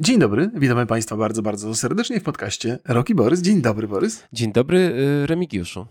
[0.00, 3.40] Dzień dobry, witamy Państwa bardzo, bardzo serdecznie w podcaście Roki Borys.
[3.40, 4.22] Dzień dobry, Borys.
[4.32, 5.86] Dzień dobry, y, Remigiuszu.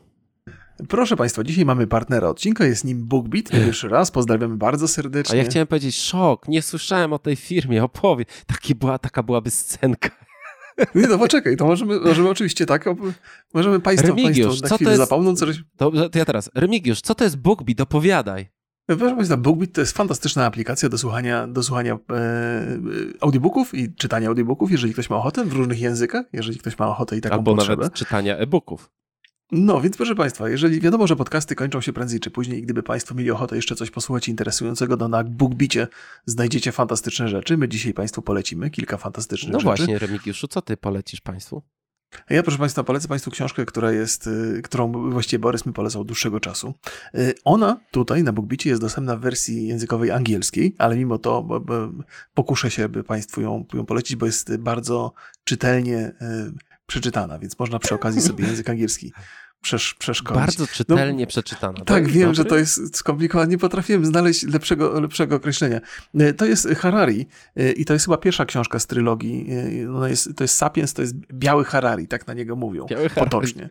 [0.87, 5.33] Proszę Państwa, dzisiaj mamy partnera odcinka, jest nim BookBeat, pierwszy raz, pozdrawiamy bardzo serdecznie.
[5.33, 8.25] A ja chciałem powiedzieć, szok, nie słyszałem o tej firmie, opowie.
[8.47, 10.09] Taki była, taka byłaby scenka.
[10.95, 12.85] Nie, no poczekaj, to możemy, możemy oczywiście tak,
[13.53, 15.03] możemy Państwo, Remigiusz, państwo na chwilę jest...
[15.03, 15.35] zapomną.
[15.35, 15.63] Coś...
[15.77, 18.49] To, to ja teraz, Remigiusz, co to jest BookBeat, opowiadaj.
[18.97, 21.97] Proszę Państwa, BookBeat to jest fantastyczna aplikacja do słuchania, do słuchania e,
[23.21, 27.17] audiobooków i czytania audiobooków, jeżeli ktoś ma ochotę, w różnych językach, jeżeli ktoś ma ochotę
[27.17, 27.81] i taką Albo potrzebę.
[27.81, 28.89] nawet czytania e-booków.
[29.51, 33.15] No, więc proszę Państwa, jeżeli wiadomo, że podcasty kończą się prędzej czy później, gdyby Państwo
[33.15, 35.87] mieli ochotę jeszcze coś posłuchać interesującego, to na BookBicie
[36.25, 37.57] znajdziecie fantastyczne rzeczy.
[37.57, 39.69] My dzisiaj Państwu polecimy kilka fantastycznych no rzeczy.
[39.69, 41.63] No właśnie, Remigiuszu, co Ty polecisz Państwu?
[42.29, 46.07] Ja, proszę Państwa, polecę Państwu książkę, która jest, y, którą właściwie Borys mi polecał od
[46.07, 46.73] dłuższego czasu.
[47.15, 51.47] Y, ona tutaj na BookBicie jest dostępna w wersji językowej angielskiej, ale mimo to
[52.33, 56.13] pokuszę się, by Państwu ją, ją polecić, bo jest bardzo czytelnie y,
[56.85, 59.13] przeczytana, więc można przy okazji sobie język angielski
[59.61, 60.45] przesz, przeszkolić.
[60.45, 61.73] Bardzo czytelnie no, przeczytana.
[61.77, 62.35] Tak, tak wiem, dobry?
[62.35, 63.51] że to jest skomplikowane.
[63.51, 65.81] Nie potrafiłem znaleźć lepszego, lepszego określenia.
[66.19, 69.47] E, to jest Harari e, i to jest chyba pierwsza książka z trylogii.
[70.05, 72.85] E, jest, to jest Sapiens, to jest Biały Harari, tak na niego mówią.
[72.85, 73.69] Biały potocznie.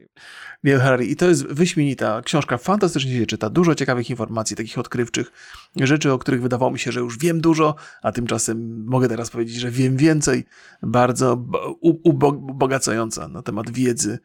[0.64, 1.11] Biały Harari.
[1.12, 5.33] I to jest wyśmienita książka, fantastycznie się czyta, dużo ciekawych informacji, takich odkrywczych,
[5.77, 9.57] rzeczy, o których wydawało mi się, że już wiem dużo, a tymczasem mogę teraz powiedzieć,
[9.57, 10.45] że wiem więcej.
[10.83, 11.45] Bardzo
[11.81, 14.19] ubogacająca na temat wiedzy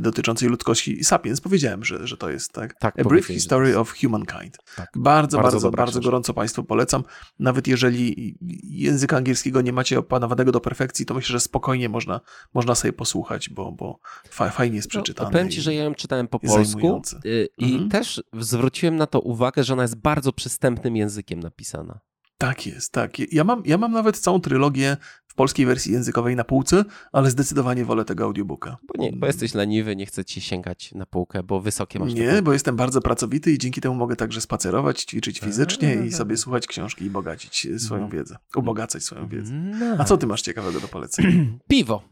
[0.00, 2.74] dotyczącej ludzkości Sapiens, powiedziałem, że, że to jest tak.
[2.74, 4.58] tak A Brief History of Humankind.
[4.76, 4.88] Tak.
[4.96, 7.04] Bardzo, bardzo, bardzo, bardzo gorąco Państwu polecam.
[7.38, 12.20] Nawet jeżeli języka angielskiego nie macie opanowanego do perfekcji, to myślę, że spokojnie można,
[12.54, 14.00] można sobie posłuchać, bo, bo
[14.30, 15.28] fajnie jest przeczytane.
[15.28, 17.90] No, powiem Ci, że ja ją czytałem po polsku y, i mhm.
[17.90, 20.32] też zwróciłem na to uwagę, że ona jest bardzo
[20.78, 22.00] przystępnym językiem napisana.
[22.38, 23.32] Tak jest, tak.
[23.32, 27.84] Ja mam, ja mam nawet całą trylogię w polskiej wersji językowej na półce, ale zdecydowanie
[27.84, 28.76] wolę tego audiobooka.
[28.86, 32.14] Bo, nie, bo jesteś leniwy, nie chcę ci sięgać na półkę, bo wysokie masz.
[32.14, 36.36] Nie, bo jestem bardzo pracowity i dzięki temu mogę także spacerować, ćwiczyć fizycznie i sobie
[36.36, 38.10] słuchać książki i bogacić swoją mhm.
[38.10, 39.54] wiedzę, ubogacać swoją wiedzę.
[39.54, 39.96] No.
[39.98, 41.30] A co ty masz ciekawego do polecenia?
[41.68, 42.02] Piwo.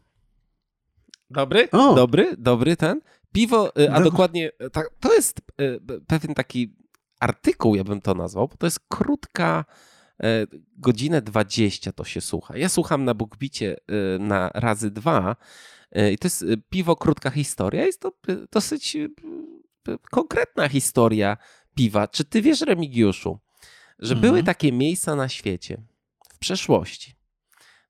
[1.29, 1.69] Dobry?
[1.71, 1.95] O.
[1.95, 3.01] Dobry, dobry ten.
[3.31, 6.73] Piwo, y, a dokładnie, tak, to jest y, pewien taki
[7.19, 9.65] artykuł, ja bym to nazwał, bo to jest krótka
[10.23, 10.47] E,
[10.77, 12.57] godzinę 20 to się słucha.
[12.57, 15.35] Ja słucham na BookBicie e, na razy dwa
[15.91, 17.85] e, i to jest piwo krótka historia.
[17.85, 18.11] Jest to
[18.51, 18.97] dosyć
[20.11, 21.37] konkretna historia
[21.75, 22.07] piwa.
[22.07, 23.39] Czy ty wiesz, Remigiuszu,
[23.99, 24.21] że mhm.
[24.21, 25.81] były takie miejsca na świecie
[26.29, 27.15] w przeszłości,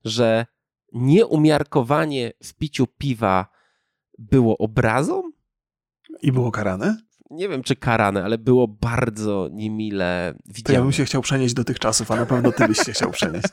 [0.04, 0.46] że
[0.92, 3.48] nieumiarkowanie w piciu piwa
[4.18, 5.22] było obrazą?
[6.22, 7.07] I było karane?
[7.30, 10.64] Nie wiem czy karane, ale było bardzo niemile widziane.
[10.64, 12.92] To ja bym się chciał przenieść do tych czasów, a na pewno ty byś się
[12.92, 13.48] chciał przenieść.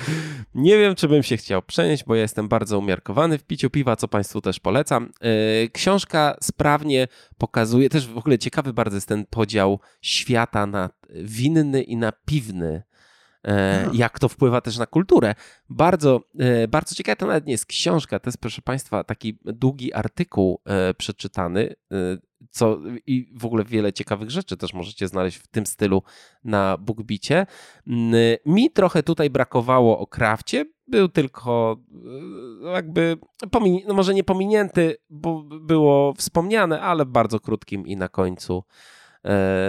[0.54, 3.96] nie wiem, czy bym się chciał przenieść, bo ja jestem bardzo umiarkowany w piciu piwa,
[3.96, 5.12] co Państwu też polecam.
[5.20, 7.08] E, książka sprawnie
[7.38, 12.82] pokazuje, też w ogóle ciekawy bardzo jest ten podział świata na winny i na piwny
[13.92, 15.34] jak to wpływa też na kulturę.
[15.68, 19.92] Bardzo, e, bardzo ciekawe, to nawet nie jest książka, to jest proszę Państwa taki długi
[19.92, 20.60] artykuł
[20.98, 21.74] przeczytany
[22.50, 26.02] co i w ogóle wiele ciekawych rzeczy też możecie znaleźć w tym stylu
[26.44, 27.46] na BookBicie.
[28.46, 31.76] Mi trochę tutaj brakowało o Krafcie, był tylko
[32.64, 33.16] e, jakby,
[33.86, 38.99] no może nie pominięty, bo było wspomniane, ale w bardzo krótkim i na końcu e,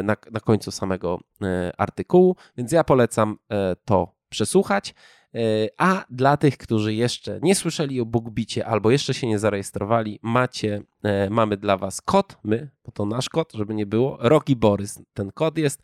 [0.04, 3.38] na, na końcu samego e, artykułu, więc ja polecam
[3.86, 4.94] to przesłuchać.
[5.36, 10.20] E, a dla tych, którzy jeszcze nie słyszeli o BookBicie albo jeszcze się nie zarejestrowali,
[10.22, 14.56] macie, e, mamy dla Was kod, my, bo to nasz kod, żeby nie było, Roki
[14.56, 15.82] Borys, ten kod jest.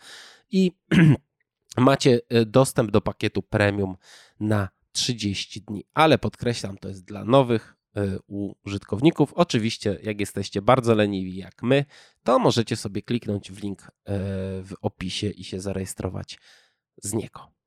[0.51, 0.71] I
[1.77, 3.95] macie e, dostęp do pakietu premium
[4.39, 7.76] na 30 dni, ale podkreślam, to jest dla nowych
[8.65, 9.33] użytkowników.
[9.33, 11.85] Oczywiście, jak jesteście bardzo leniwi jak my,
[12.23, 13.91] to możecie sobie kliknąć w link
[14.63, 16.39] w opisie i się zarejestrować
[17.03, 17.57] z niego.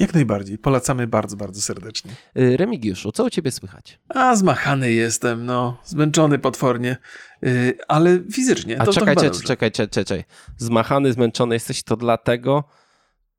[0.00, 0.58] Jak najbardziej.
[0.58, 2.10] Polecamy bardzo, bardzo serdecznie.
[2.36, 4.00] Y, Remigiuszu, co u ciebie słychać?
[4.08, 5.78] A, zmachany jestem, no.
[5.84, 6.96] Zmęczony potwornie,
[7.42, 8.80] yy, ale fizycznie.
[8.80, 10.24] A to, czekaj, to czekaj, czekaj, czekaj, czekaj.
[10.56, 12.64] Zmachany, zmęczony jesteś to dlatego,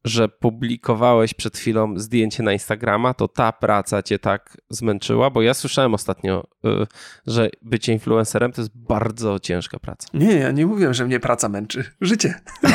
[0.05, 5.29] że publikowałeś przed chwilą zdjęcie na Instagrama, to ta praca cię tak zmęczyła?
[5.29, 6.87] Bo ja słyszałem ostatnio, yy,
[7.27, 10.07] że bycie influencerem to jest bardzo ciężka praca.
[10.13, 11.83] Nie, ja nie mówiłem, że mnie praca męczy.
[12.01, 12.33] Życie.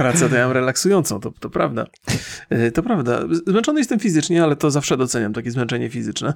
[0.00, 1.86] Pracę to ja mam relaksującą, to, to prawda.
[2.50, 3.20] E, to prawda.
[3.46, 6.34] Zmęczony jestem fizycznie, ale to zawsze doceniam, takie zmęczenie fizyczne.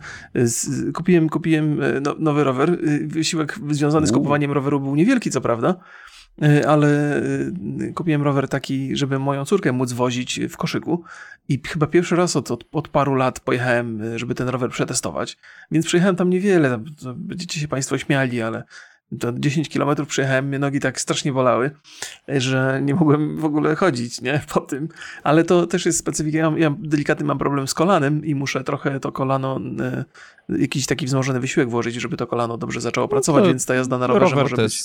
[0.94, 2.78] Kupiłem, kupiłem e, no, nowy rower.
[3.06, 5.74] Wysiłek związany z kupowaniem roweru był niewielki, co prawda, y,
[6.68, 7.18] ale
[7.80, 11.04] y, kupiłem rower taki, żeby moją córkę móc wozić w koszyku
[11.48, 15.36] i chyba pierwszy raz od, od, od paru lat pojechałem, y, żeby ten rower przetestować,
[15.70, 16.84] więc przyjechałem tam niewiele,
[17.14, 18.64] będziecie się Państwo śmiali, ale
[19.20, 21.70] to 10 kilometrów przejechałem, mnie nogi tak strasznie bolały,
[22.28, 24.88] że nie mogłem w ogóle chodzić, nie, po tym.
[25.22, 29.00] Ale to też jest specyfika, ja, ja delikatny mam problem z kolanem i muszę trochę
[29.00, 30.04] to kolano, e,
[30.48, 33.74] jakiś taki wzmożony wysiłek włożyć, żeby to kolano dobrze zaczęło no pracować, no więc ta
[33.74, 34.84] jazda na rowerze rower może być...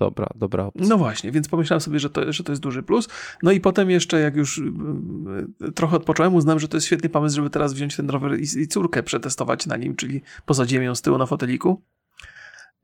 [0.00, 0.86] Dobra, dobra opcja.
[0.88, 3.08] No właśnie, więc pomyślałem sobie, że to, że to jest duży plus.
[3.42, 7.36] No i potem jeszcze, jak już e, trochę odpocząłem, uznałem, że to jest świetny pomysł,
[7.36, 11.02] żeby teraz wziąć ten rower i, i córkę przetestować na nim, czyli poza ziemią z
[11.02, 11.82] tyłu na foteliku.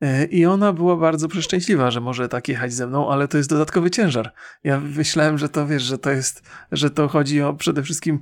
[0.01, 3.49] E, I ona była bardzo przeszczęśliwa, że może tak jechać ze mną, ale to jest
[3.49, 4.33] dodatkowy ciężar.
[4.63, 8.19] Ja myślałem, że to wiesz, że to jest, że to chodzi o przede wszystkim.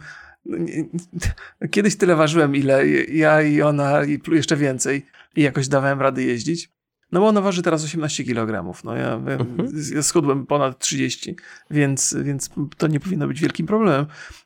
[1.61, 5.05] No kiedyś tyle ważyłem, ile ja i ona, i jeszcze więcej,
[5.35, 6.74] i jakoś dawałem rady jeździć.
[7.11, 8.73] No bo ona waży teraz 18 kg.
[8.83, 9.47] No ja, mhm.
[9.95, 11.35] ja schudłem ponad 30,
[11.71, 14.05] więc, więc to nie powinno być wielkim problemem.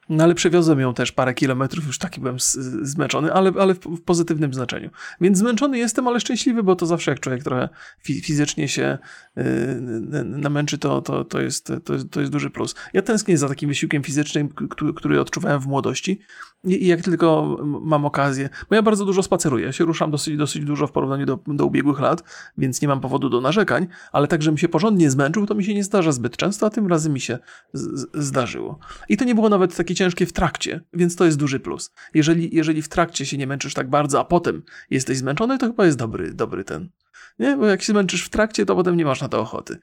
[0.10, 2.38] No ale przewiozłem ją też parę kilometrów, już taki byłem
[2.82, 4.90] zmęczony, ale, ale w, pozytywnym znaczeniu.
[5.22, 7.70] Więc zmęczony jestem, ale szczęśliwy, bo to zawsze jak człowiek trochę
[8.04, 8.98] fizycznie się
[9.36, 9.44] yy,
[10.24, 12.76] namęczy, to, to, to, jest, to, jest, to jest duży plus.
[12.94, 16.20] Ja tęsknię za takim wysiłkiem fizycznym, który, który odczuwałem w młodości
[16.64, 20.66] i, i jak tylko mam okazję, bo ja bardzo dużo spaceruję, się ruszam dosyć, dosyć
[20.66, 22.24] dużo w porównaniu do, do ubiegłych lat,
[22.58, 25.74] więc nie mam powodu do narzekań, ale tak, żebym się porządnie zmęczył, to mi się
[25.74, 27.40] nie zdarza zbyt często, a tym razem mi się
[28.14, 28.80] zdarzyło.
[29.10, 31.92] I to nie było nawet takie ciężkie w trakcie, więc to jest duży plus.
[32.13, 35.86] Jeżeli, jeżeli w trakcie się nie męczysz tak bardzo, a potem jesteś zmęczony, to chyba
[35.86, 36.90] jest dobry, dobry ten.
[37.40, 37.57] Nie?
[37.57, 39.78] Bo jak się męczysz w trakcie, to potem nie masz na to ochoty.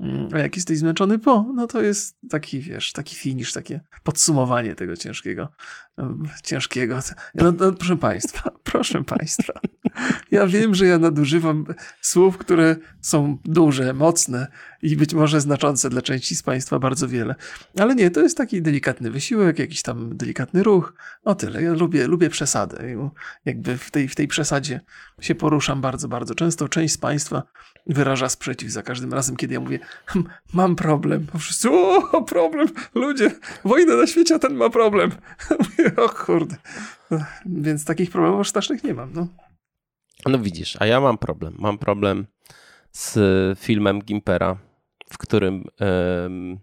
[0.00, 4.74] Mm, a jak jesteś zmęczony po, no to jest taki, wiesz, taki finisz, takie podsumowanie
[4.74, 5.48] tego ciężkiego,
[6.44, 6.98] ciężkiego.
[7.34, 9.52] No, no, proszę Państwa, proszę Państwa.
[10.30, 11.64] Ja wiem, że ja nadużywam
[12.00, 14.46] słów, które są duże, mocne
[14.82, 17.34] i być może znaczące dla części z Państwa bardzo wiele.
[17.78, 20.94] Ale nie, to jest taki delikatny wysiłek, jakiś tam delikatny ruch.
[21.24, 21.62] O tyle.
[21.62, 22.84] Ja lubię, lubię przesadę.
[23.44, 24.80] Jakby w tej, w tej przesadzie
[25.20, 26.68] się poruszam bardzo, bardzo często.
[26.68, 27.42] Część z Państwa
[27.90, 31.26] wyraża sprzeciw za każdym razem, kiedy ja mówię, hm, mam problem.
[31.38, 33.30] Wszyscy, o, problem, ludzie,
[33.64, 35.10] wojna na świecie, a ten ma problem.
[36.04, 36.56] o kurde.
[37.46, 39.26] Więc takich problemów strasznych nie mam, no.
[40.26, 41.54] No widzisz, a ja mam problem.
[41.58, 42.26] Mam problem
[42.92, 43.18] z
[43.58, 44.56] filmem Gimpera,
[45.12, 46.58] w którym um,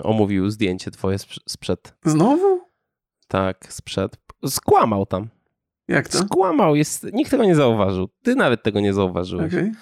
[0.00, 1.18] omówił zdjęcie twoje
[1.48, 1.94] sprzed.
[2.04, 2.60] Znowu?
[3.28, 4.16] Tak, sprzed.
[4.46, 5.28] Skłamał tam.
[5.88, 6.18] Jak to?
[6.18, 8.08] Skłamał, jest, nikt tego nie zauważył.
[8.22, 9.54] Ty nawet tego nie zauważyłeś.
[9.54, 9.72] Okay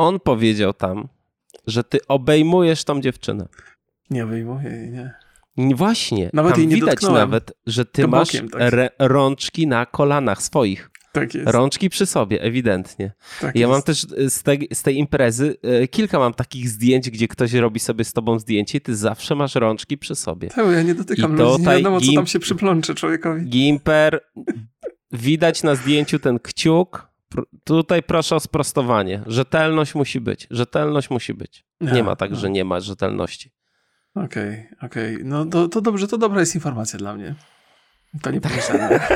[0.00, 1.08] on powiedział tam,
[1.66, 3.48] że ty obejmujesz tą dziewczynę.
[4.10, 5.14] Nie obejmuję jej, nie.
[5.74, 7.16] Właśnie, nawet tam widać dotknąłem.
[7.16, 8.74] nawet, że ty masz tak.
[8.98, 10.90] rączki na kolanach swoich.
[11.12, 11.50] Tak jest.
[11.50, 13.12] Rączki przy sobie, ewidentnie.
[13.40, 13.70] Tak ja jest.
[13.70, 17.80] mam też z tej, z tej imprezy e, kilka mam takich zdjęć, gdzie ktoś robi
[17.80, 20.48] sobie z tobą zdjęcie i ty zawsze masz rączki przy sobie.
[20.48, 23.44] Tak, ja nie dotykam ludzi, nie wiadomo, co tam się przyplącze człowiekowi.
[23.46, 24.20] Gimper,
[25.12, 27.09] widać na zdjęciu ten kciuk,
[27.64, 29.22] Tutaj proszę o sprostowanie.
[29.26, 30.46] Rzetelność musi być.
[30.50, 31.64] Rzetelność musi być.
[31.80, 32.36] Nie ma tak, no.
[32.36, 33.52] że nie ma rzetelności.
[34.14, 35.14] Okej, okay, okej.
[35.14, 35.28] Okay.
[35.28, 37.34] No to, to dobrze, to dobra jest informacja dla mnie.
[38.22, 39.00] To nie pomyślałem.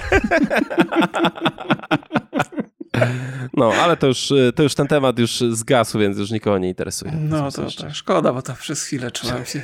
[3.57, 7.13] No, ale to już, to już ten temat już zgasł, więc już nikogo nie interesuje.
[7.13, 9.63] No to tak, szkoda, bo to przez chwilę czułem się,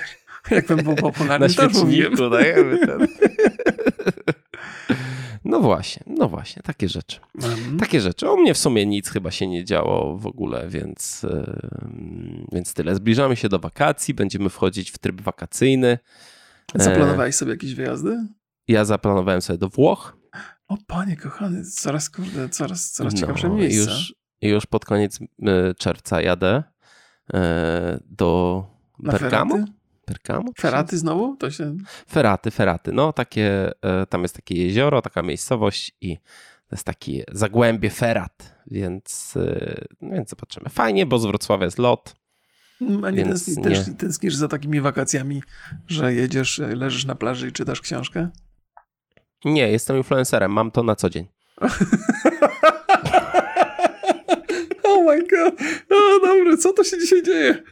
[0.50, 1.46] jakbym był popularny.
[1.46, 2.46] Na świeczniku, tak?
[5.50, 7.20] No właśnie, no właśnie, takie rzeczy.
[7.43, 7.79] Mhm.
[7.79, 8.31] Takie rzeczy.
[8.31, 12.94] U mnie w sumie nic chyba się nie działo w ogóle, więc, yy, więc tyle.
[12.94, 15.98] Zbliżamy się do wakacji, będziemy wchodzić w tryb wakacyjny.
[16.75, 18.27] Zaplanowałeś sobie jakieś wyjazdy?
[18.69, 20.17] Ja zaplanowałem sobie do Włoch.
[20.69, 23.91] O panie kochany, coraz kurde, coraz, coraz no, ciekawsze miejsca.
[23.91, 25.27] Już, już pod koniec y,
[25.79, 26.63] czerwca jadę
[27.34, 27.39] y,
[28.06, 28.65] do
[28.98, 29.65] Na Bergamo.
[30.10, 30.52] Perkamo?
[30.58, 31.36] Feraty znowu?
[31.36, 31.76] To się...
[32.08, 32.93] Feraty, Feraty.
[32.93, 36.17] No takie, e, tam jest takie jezioro, taka miejscowość i
[36.69, 40.69] to jest takie zagłębie Ferat, więc, e, no więc zobaczymy.
[40.70, 42.14] Fajnie, bo z Wrocławia jest lot.
[42.81, 43.62] Mm, a nie, tęskni, nie...
[43.62, 45.43] Też, tęsknisz za takimi wakacjami,
[45.88, 48.29] że jedziesz, leżysz na plaży i czytasz książkę?
[49.44, 51.26] Nie, jestem influencerem, mam to na co dzień.
[55.01, 55.61] oh my god.
[55.91, 57.63] O, dobry, co to się dzisiaj dzieje?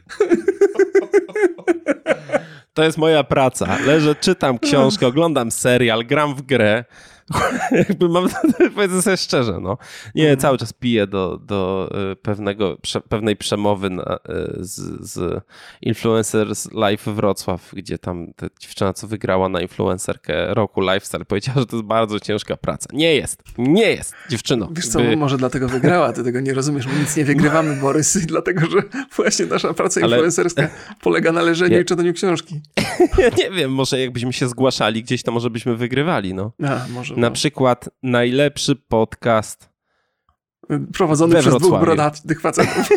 [2.73, 3.77] To jest moja praca.
[3.85, 6.85] Leżę, czytam książkę, oglądam serial, gram w grę.
[7.71, 8.27] Jakby mam,
[8.75, 9.77] powiedzmy sobie szczerze, no.
[10.15, 10.39] Nie, mhm.
[10.39, 14.17] cały czas piję do, do e, pewnego, prze, pewnej przemowy na, e,
[14.57, 15.43] z, z
[15.81, 21.65] Influencers Live Wrocław, gdzie tam ta dziewczyna, co wygrała na influencerkę roku Lifestyle, powiedziała, że
[21.65, 22.89] to jest bardzo ciężka praca.
[22.93, 24.69] Nie jest, nie jest, dziewczyno.
[24.71, 25.17] Wiesz co, by...
[25.17, 28.81] może dlatego wygrała, ty tego nie rozumiesz, my nic nie wygrywamy, Borys, dlatego, że
[29.15, 30.15] właśnie nasza praca Ale...
[30.15, 30.69] influencerska
[31.01, 31.81] polega na leżeniu ja...
[31.81, 32.61] i czytaniu książki.
[33.17, 36.51] ja nie wiem, może jakbyśmy się zgłaszali gdzieś, to może byśmy wygrywali, no.
[36.63, 39.69] A, może na przykład najlepszy podcast
[40.93, 41.67] prowadzony przez Wrocławiu.
[41.67, 42.89] dwóch brodatych facetów.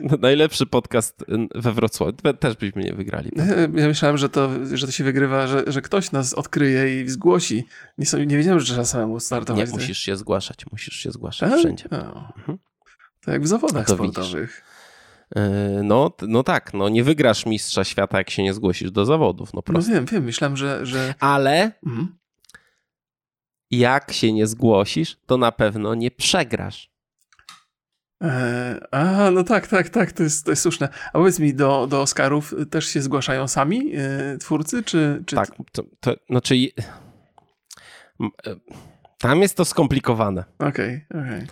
[0.00, 1.24] No, najlepszy podcast
[1.54, 2.12] we Wrocławiu.
[2.40, 3.30] Też byśmy nie wygrali.
[3.74, 7.66] Ja myślałem, że to, że to się wygrywa, że, że ktoś nas odkryje i zgłosi.
[7.98, 9.68] Nie, nie wiedziałem, że trzeba samemu startować.
[9.68, 10.64] Nie, musisz się zgłaszać.
[10.72, 11.56] Musisz się zgłaszać A?
[11.56, 11.84] wszędzie.
[11.84, 12.58] Mhm.
[13.20, 14.50] To jak w zawodach sportowych.
[14.50, 14.69] Widzisz.
[15.36, 15.40] E,
[15.84, 19.54] no, no tak, no nie wygrasz mistrza świata, jak się nie zgłosisz do zawodów.
[19.54, 20.86] No, no wiem, wiem, myślałem, że...
[20.86, 21.14] że...
[21.20, 22.18] Ale mhm.
[23.70, 26.90] jak się nie zgłosisz, to na pewno nie przegrasz.
[28.20, 30.88] Eee, a, no tak, tak, tak, to jest, to jest słuszne.
[31.06, 35.22] A powiedz mi, do, do Oscarów też się zgłaszają sami e, twórcy, czy...
[35.26, 35.36] czy...
[35.36, 36.54] Tak, to, to znaczy...
[39.18, 40.44] Tam jest to skomplikowane.
[40.58, 41.38] Okej, okay, okej.
[41.38, 41.46] Okay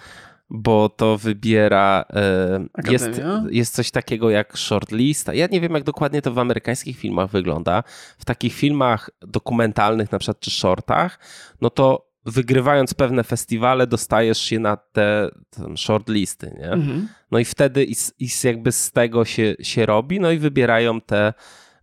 [0.50, 2.04] bo to wybiera.
[2.10, 5.30] E, jest, jest coś takiego jak shortlist.
[5.32, 7.82] Ja nie wiem, jak dokładnie to w amerykańskich filmach wygląda.
[8.18, 11.18] W takich filmach dokumentalnych, na przykład, czy shortach,
[11.60, 16.70] no to wygrywając pewne festiwale, dostajesz się na te, te shortlisty, nie?
[16.70, 17.08] Mhm.
[17.30, 21.34] No i wtedy i, i jakby z tego się, się robi, no i wybierają te.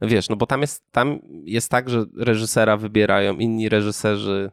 [0.01, 4.51] Wiesz, no bo tam jest, tam jest tak, że reżysera wybierają inni reżyserzy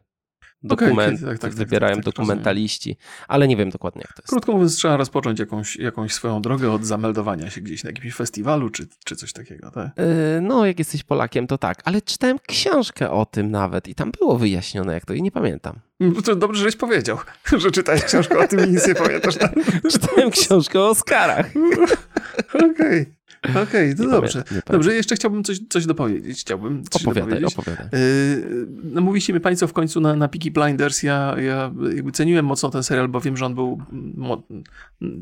[0.64, 3.26] dokument, okay, tak, tak, tak, wybierają tak, tak, dokumentaliści, rozumiem.
[3.28, 4.30] ale nie wiem dokładnie jak to jest.
[4.30, 8.70] Krótko mówiąc, trzeba rozpocząć jakąś, jakąś swoją drogę od zameldowania się gdzieś na jakimś festiwalu
[8.70, 9.90] czy, czy coś takiego, tak?
[9.96, 14.10] Yy, no, jak jesteś Polakiem, to tak, ale czytałem książkę o tym nawet i tam
[14.10, 15.78] było wyjaśnione jak to i nie pamiętam.
[16.00, 17.18] No to dobrze, żeś powiedział,
[17.62, 19.34] że czytałeś książkę o tym i nic nie pamiętasz.
[19.92, 21.46] czytałem książkę o Oscarach.
[22.54, 22.70] Okej.
[22.70, 23.06] Okay.
[23.50, 24.44] Okej, okay, to dobrze.
[24.66, 26.40] dobrze, jeszcze chciałbym coś, coś dopowiedzieć.
[26.40, 27.58] Chciałbym coś opowiadaj, dopowiedzieć.
[27.58, 28.00] opowiadaj.
[28.00, 31.02] Yy, no, mówiliście mi Państwo w końcu na, na Peaky Blinders.
[31.02, 33.82] Ja, ja jakby ceniłem mocno ten serial, bo wiem, że on był...
[34.16, 34.42] Mo,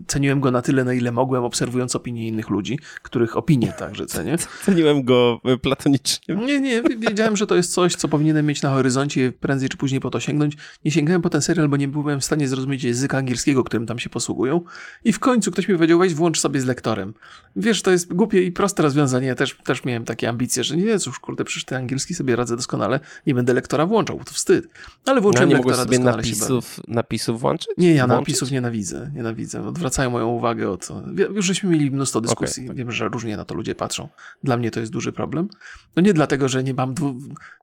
[0.07, 4.37] ceniłem go na tyle, na ile mogłem, obserwując opinie innych ludzi, których opinie także cenię.
[4.65, 6.35] Ceniłem go platonicznie.
[6.35, 10.01] Nie, nie, wiedziałem, że to jest coś, co powinienem mieć na horyzoncie, prędzej czy później
[10.01, 10.57] po to sięgnąć.
[10.85, 13.99] Nie sięgałem po ten serial, bo nie byłem w stanie zrozumieć języka angielskiego, którym tam
[13.99, 14.61] się posługują.
[15.05, 17.15] I w końcu ktoś mi powiedział, weź włącz sobie z lektorem.
[17.57, 19.27] Wiesz, to jest głupie i proste rozwiązanie.
[19.27, 22.57] Ja też, też miałem takie ambicje, że nie, cóż, kurde, przecież ten angielski sobie radzę
[22.57, 24.69] doskonale, nie będę lektora włączał, to wstyd.
[25.07, 27.69] Ale włączyłem no, nie lektora sobie napisów, napisów włączyć?
[27.79, 28.21] Nie, ja włączyć?
[28.21, 29.67] napisów nienawidzę, nienawidzę.
[29.67, 30.89] Odwracają moją uwagę od...
[31.35, 32.77] Już żeśmy mieli mnóstwo dyskusji, okay, okay.
[32.77, 34.09] wiem, że różnie na to ludzie patrzą.
[34.45, 35.49] Dla mnie to jest duży problem.
[35.97, 37.15] No nie dlatego, że nie mam dwu...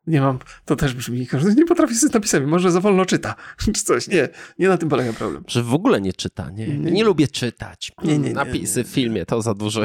[0.08, 3.36] nie mam, to też brzmi, nie potrafi z napisami, może za wolno czyta,
[3.76, 4.08] czy coś.
[4.08, 5.44] Nie, nie na tym polega problem.
[5.48, 7.92] Że w ogóle nie czyta, nie, nie, nie lubię czytać.
[8.04, 9.82] Nie, nie, Napisy w filmie, to za dużo.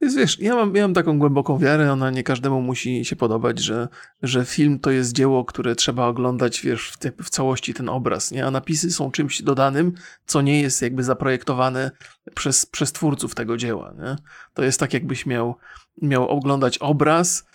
[0.00, 3.58] Jest, wiesz, ja mam, ja mam taką głęboką wiarę, ona nie każdemu musi się podobać,
[3.58, 3.88] że,
[4.22, 8.30] że film to jest dzieło, które trzeba oglądać, wiesz, w, te, w całości ten obraz,
[8.30, 8.46] nie?
[8.46, 9.92] A napisy są czymś dodanym,
[10.26, 11.90] co nie jest jakby zaprojektowane
[12.34, 14.16] przez, przez twórców tego dzieła, nie?
[14.54, 15.54] To jest tak, jakbyś miał,
[16.02, 17.49] miał oglądać obraz,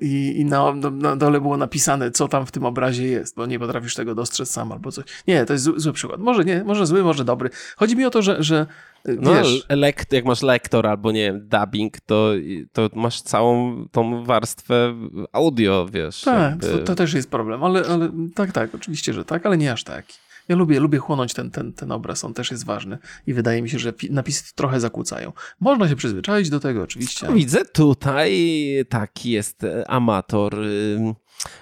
[0.00, 3.58] i, i na, na, dole było napisane, co tam w tym obrazie jest, bo nie
[3.58, 5.04] potrafisz tego dostrzec sam albo coś.
[5.28, 6.20] Nie, to jest zły, zły przykład.
[6.20, 7.50] Może nie, może zły, może dobry.
[7.76, 8.66] Chodzi mi o to, że, że
[9.04, 12.32] no, wiesz, lekt, jak masz lektor albo nie wiem, dubbing, to,
[12.72, 14.94] to masz całą tą warstwę
[15.32, 16.20] audio, wiesz.
[16.20, 19.72] Tak, to, to, też jest problem, ale, ale tak, tak, oczywiście, że tak, ale nie
[19.72, 20.04] aż tak.
[20.48, 23.70] Ja lubię, lubię chłonąć ten, ten, ten obraz, on też jest ważny i wydaje mi
[23.70, 25.32] się, że napisy trochę zakłócają.
[25.60, 27.26] Można się przyzwyczaić do tego, oczywiście.
[27.26, 30.56] No, widzę tutaj taki jest e, amator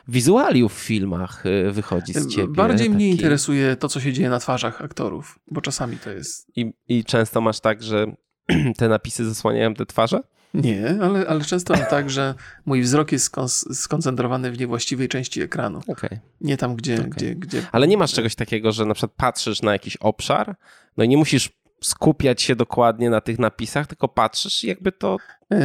[0.08, 2.48] wizualiów w filmach y, wychodzi z ciebie.
[2.48, 2.96] Bardziej taki...
[2.96, 6.46] mnie interesuje to, co się dzieje na twarzach aktorów, bo czasami to jest...
[6.56, 8.06] I, i często masz tak, że
[8.78, 10.20] te napisy zasłaniają te twarze?
[10.54, 12.34] Nie, ale, ale często mam tak, że
[12.66, 13.36] mój wzrok jest
[13.72, 15.80] skoncentrowany w niewłaściwej części ekranu.
[15.86, 16.20] Okay.
[16.40, 17.08] Nie tam, gdzie, okay.
[17.08, 17.62] gdzie, gdzie...
[17.72, 20.56] Ale nie masz czegoś takiego, że na przykład patrzysz na jakiś obszar,
[20.96, 21.50] no i nie musisz
[21.82, 25.16] skupiać się dokładnie na tych napisach, tylko patrzysz i jakby to,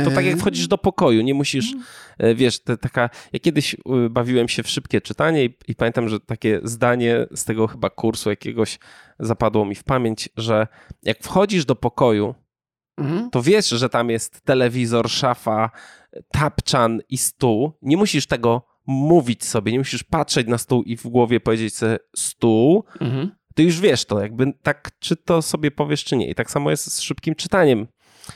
[0.06, 1.84] to tak jak wchodzisz do pokoju, nie musisz, mm.
[2.18, 6.10] e, wiesz, te, taka, ja kiedyś y, bawiłem się w szybkie czytanie i, i, pamiętam,
[6.10, 8.80] że takie zdanie z tego chyba kursu jakiegoś
[9.20, 10.68] zapadło mi w pamięć, że
[11.04, 12.36] jak wchodzisz do pokoju,
[12.98, 13.30] mm.
[13.30, 15.70] to wiesz, że tam jest telewizor, szafa,
[16.32, 21.08] tapczan i stół, nie musisz tego mówić sobie, nie musisz patrzeć na stół i w
[21.08, 26.04] głowie powiedzieć sobie stół, mm ty już wiesz to, jakby tak, czy to sobie powiesz,
[26.04, 26.30] czy nie.
[26.30, 27.88] I tak samo jest z szybkim czytaniem.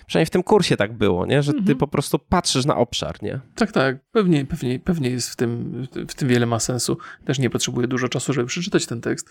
[0.08, 1.44] Przynajmniej w tym kursie tak było, nie?
[1.44, 1.78] że ty mhm.
[1.78, 3.24] po prostu patrzysz na obszar.
[3.24, 3.40] Nie?
[3.56, 3.98] Tak, tak.
[4.12, 6.98] Pewnie, pewnie, pewnie jest w tym, w tym wiele ma sensu.
[7.26, 9.30] Też nie potrzebuję dużo czasu, żeby przeczytać ten tekst.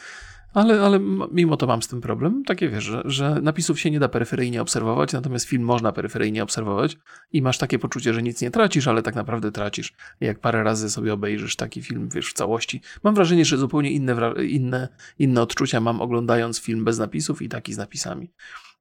[0.55, 1.01] Ale, ale
[1.33, 2.45] mimo to mam z tym problem.
[2.45, 6.97] Takie wiesz, że, że napisów się nie da peryferyjnie obserwować, natomiast film można peryferyjnie obserwować
[7.33, 9.95] i masz takie poczucie, że nic nie tracisz, ale tak naprawdę tracisz.
[10.21, 12.81] Jak parę razy sobie obejrzysz taki film, wiesz, w całości.
[13.03, 17.75] Mam wrażenie, że zupełnie inne, inne, inne odczucia mam oglądając film bez napisów i taki
[17.75, 18.31] z napisami.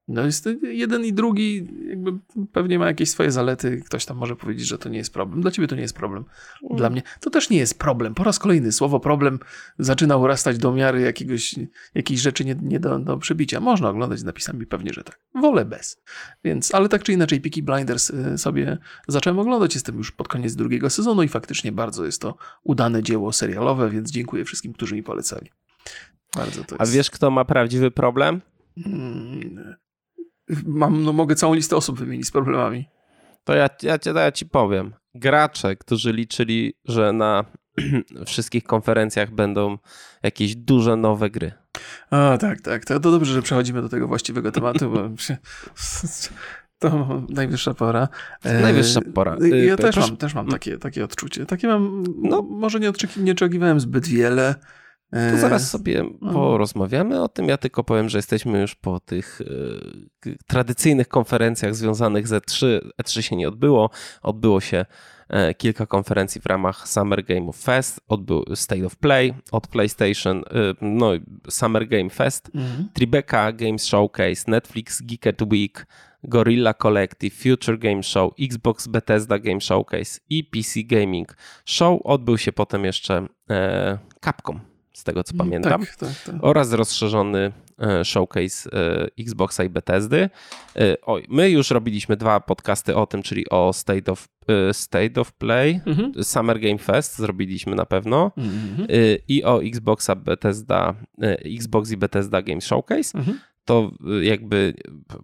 [0.08, 2.12] No jest jeden i drugi jakby
[2.52, 3.82] pewnie ma jakieś swoje zalety.
[3.86, 5.42] Ktoś tam może powiedzieć, że to nie jest problem.
[5.42, 6.26] Dla ciebie to nie jest problem.
[6.64, 6.78] Mm.
[6.78, 8.16] Dla mnie to też nie jest problem.
[8.16, 9.40] Po raz kolejny słowo problem
[9.80, 11.56] zaczyna urastać do miary jakiegoś,
[11.96, 13.60] jakiejś rzeczy nie, nie do, do przebicia.
[13.60, 15.20] Można oglądać napisami, pewnie, że tak.
[15.36, 16.02] Wolę bez.
[16.44, 19.74] Więc, ale tak czy inaczej Peaky Blinders y, sobie zacząłem oglądać.
[19.74, 24.12] Jestem już pod koniec drugiego sezonu i faktycznie bardzo jest to udane dzieło serialowe, więc
[24.12, 25.52] dziękuję wszystkim, którzy mi polecali.
[26.36, 26.82] Bardzo to jest...
[26.92, 28.42] A wiesz, kto ma prawdziwy problem?
[28.84, 29.76] Hmm,
[30.66, 32.86] mam, no mogę całą listę osób wymienić z problemami.
[33.44, 34.94] To ja, ja, ja ci powiem.
[35.16, 37.46] Gracze, którzy liczyli, że na
[38.26, 39.78] wszystkich konferencjach będą
[40.24, 41.52] jakieś duże nowe gry.
[42.10, 42.86] A, tak, tak.
[42.86, 45.10] To, to dobrze, że przechodzimy do tego właściwego tematu, bo
[46.80, 48.08] to najwyższa pora.
[48.62, 49.38] Najwyższa pora.
[49.66, 51.46] Ja y, też mam, też mam takie, takie odczucie.
[51.46, 54.56] Takie mam, no, może nie, nie oczekiwałem zbyt wiele,
[55.14, 56.34] to zaraz sobie no.
[56.34, 57.48] porozmawiamy o tym.
[57.48, 59.42] Ja tylko powiem, że jesteśmy już po tych
[60.26, 62.80] e, tradycyjnych konferencjach związanych z E3.
[63.04, 63.90] E3 się nie odbyło.
[64.22, 64.86] Odbyło się
[65.30, 70.44] e, kilka konferencji w ramach Summer Game Fest, odbył State of Play od PlayStation, e,
[70.82, 71.12] no
[71.50, 72.90] Summer Game Fest, mhm.
[72.94, 75.88] Tribeca Games Showcase, Netflix Geeked Week,
[76.24, 82.02] Gorilla Collective, Future Game Show, Xbox Bethesda Game Showcase i PC Gaming Show.
[82.04, 83.28] Odbył się potem jeszcze
[84.26, 86.36] Capcom z tego co mm, pamiętam, tak, tak, tak.
[86.42, 90.30] oraz rozszerzony e, showcase e, Xboxa i Bethesdy.
[90.76, 94.28] E, oj, my już robiliśmy dwa podcasty o tym, czyli o State of,
[94.72, 96.24] State of Play, mhm.
[96.24, 98.88] Summer Game Fest zrobiliśmy na pewno mhm.
[99.28, 100.96] i o Xboxa Bethesda,
[101.58, 103.18] Xbox i Bethesda Game Showcase.
[103.18, 104.74] Mhm to jakby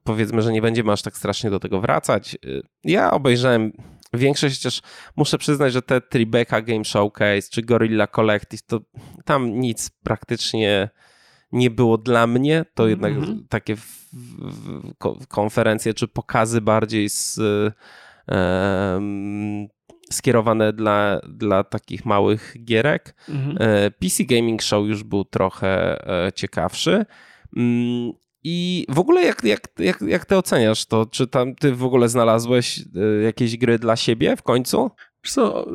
[0.03, 2.37] powiedzmy, że nie będziemy aż tak strasznie do tego wracać.
[2.83, 3.71] Ja obejrzałem
[4.13, 4.81] Większość chociaż
[5.15, 8.81] muszę przyznać, że te Tribeca Game Showcase czy Gorilla Collective, to
[9.25, 10.89] tam nic praktycznie
[11.51, 12.65] nie było dla mnie.
[12.73, 12.89] To mm -hmm.
[12.89, 13.45] jednak mhm.
[13.49, 17.39] takie w, w, konferencje czy pokazy bardziej z,
[20.11, 23.15] skierowane dla, dla takich małych gierek.
[23.29, 23.55] Mm -hmm.
[23.59, 27.05] e, PC Gaming Show już był trochę e, ciekawszy.
[28.43, 31.05] I w ogóle jak, jak, jak, jak ty oceniasz to?
[31.05, 34.91] Czy tam ty w ogóle znalazłeś y, jakieś gry dla siebie w końcu?
[35.23, 35.67] Co,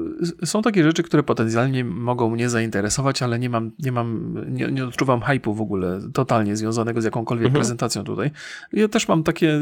[0.45, 4.85] są takie rzeczy, które potencjalnie mogą mnie zainteresować, ale nie mam, nie mam, nie, nie
[4.85, 7.61] odczuwam hypu w ogóle totalnie związanego z jakąkolwiek mhm.
[7.61, 8.31] prezentacją tutaj.
[8.73, 9.61] Ja też mam takie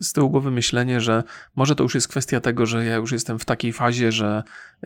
[0.00, 1.22] z tyłu głowy myślenie, że
[1.56, 4.42] może to już jest kwestia tego, że ja już jestem w takiej fazie, że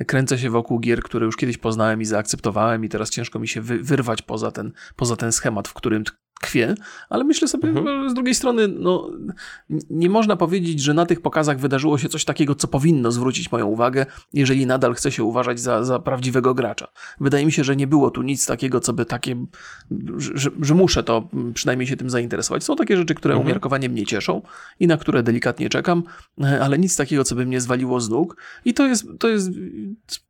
[0.06, 3.60] kręcę się wokół gier, które już kiedyś poznałem i zaakceptowałem i teraz ciężko mi się
[3.60, 6.04] wy, wyrwać poza ten, poza ten schemat, w którym
[6.40, 6.74] tkwie,
[7.08, 8.10] ale myślę sobie mhm.
[8.10, 9.10] z drugiej strony, no,
[9.90, 13.66] nie można powiedzieć, że na tych pokazach wydarzyło się coś takiego, co powinno zwrócić moją
[13.66, 16.88] uwagę, jeżeli nadal chce się uważać za, za prawdziwego gracza.
[17.20, 19.46] Wydaje mi się, że nie było tu nic takiego, co by takie,
[20.16, 22.64] że, że muszę to przynajmniej się tym zainteresować.
[22.64, 23.46] Są takie rzeczy, które mhm.
[23.46, 24.42] umiarkowanie mnie cieszą
[24.80, 26.02] i na które delikatnie czekam,
[26.60, 29.50] ale nic takiego, co by mnie zwaliło z nóg i to jest, to jest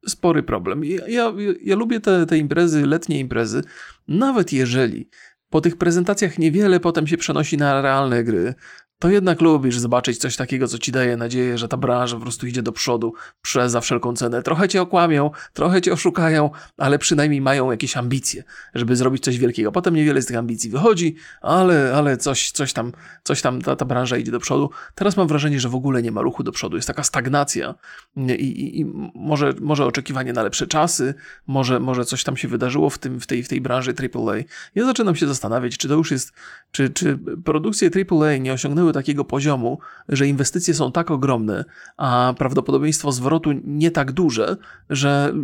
[0.06, 0.84] spory problem.
[0.84, 3.62] Ja, ja, ja lubię te, te imprezy, letnie imprezy,
[4.08, 5.08] nawet jeżeli
[5.50, 8.54] po tych prezentacjach niewiele potem się przenosi na realne gry
[8.98, 12.46] to jednak lubisz zobaczyć coś takiego, co ci daje nadzieję, że ta branża po prostu
[12.46, 14.42] idzie do przodu przez za wszelką cenę.
[14.42, 19.72] Trochę cię okłamią, trochę cię oszukają, ale przynajmniej mają jakieś ambicje, żeby zrobić coś wielkiego.
[19.72, 22.92] Potem niewiele z tych ambicji wychodzi, ale, ale coś, coś tam,
[23.24, 24.70] coś tam ta, ta branża idzie do przodu.
[24.94, 26.76] Teraz mam wrażenie, że w ogóle nie ma ruchu do przodu.
[26.76, 27.74] Jest taka stagnacja
[28.16, 28.84] i, i, i
[29.14, 31.14] może, może oczekiwanie na lepsze czasy,
[31.46, 34.36] może, może coś tam się wydarzyło w, tym, w, tej, w tej branży AAA.
[34.74, 36.32] Ja zaczynam się zastanawiać, czy to już jest,
[36.72, 41.64] czy, czy produkcje AAA nie osiągnęły takiego poziomu, że inwestycje są tak ogromne,
[41.96, 44.56] a prawdopodobieństwo zwrotu nie tak duże,
[44.90, 45.34] że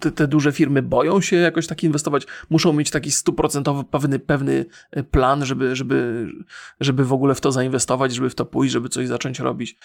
[0.00, 4.64] te, te duże firmy boją się jakoś tak inwestować, muszą mieć taki stuprocentowy pewny, pewny
[5.10, 6.28] plan, żeby, żeby,
[6.80, 9.76] żeby w ogóle w to zainwestować, żeby w to pójść, żeby coś zacząć robić.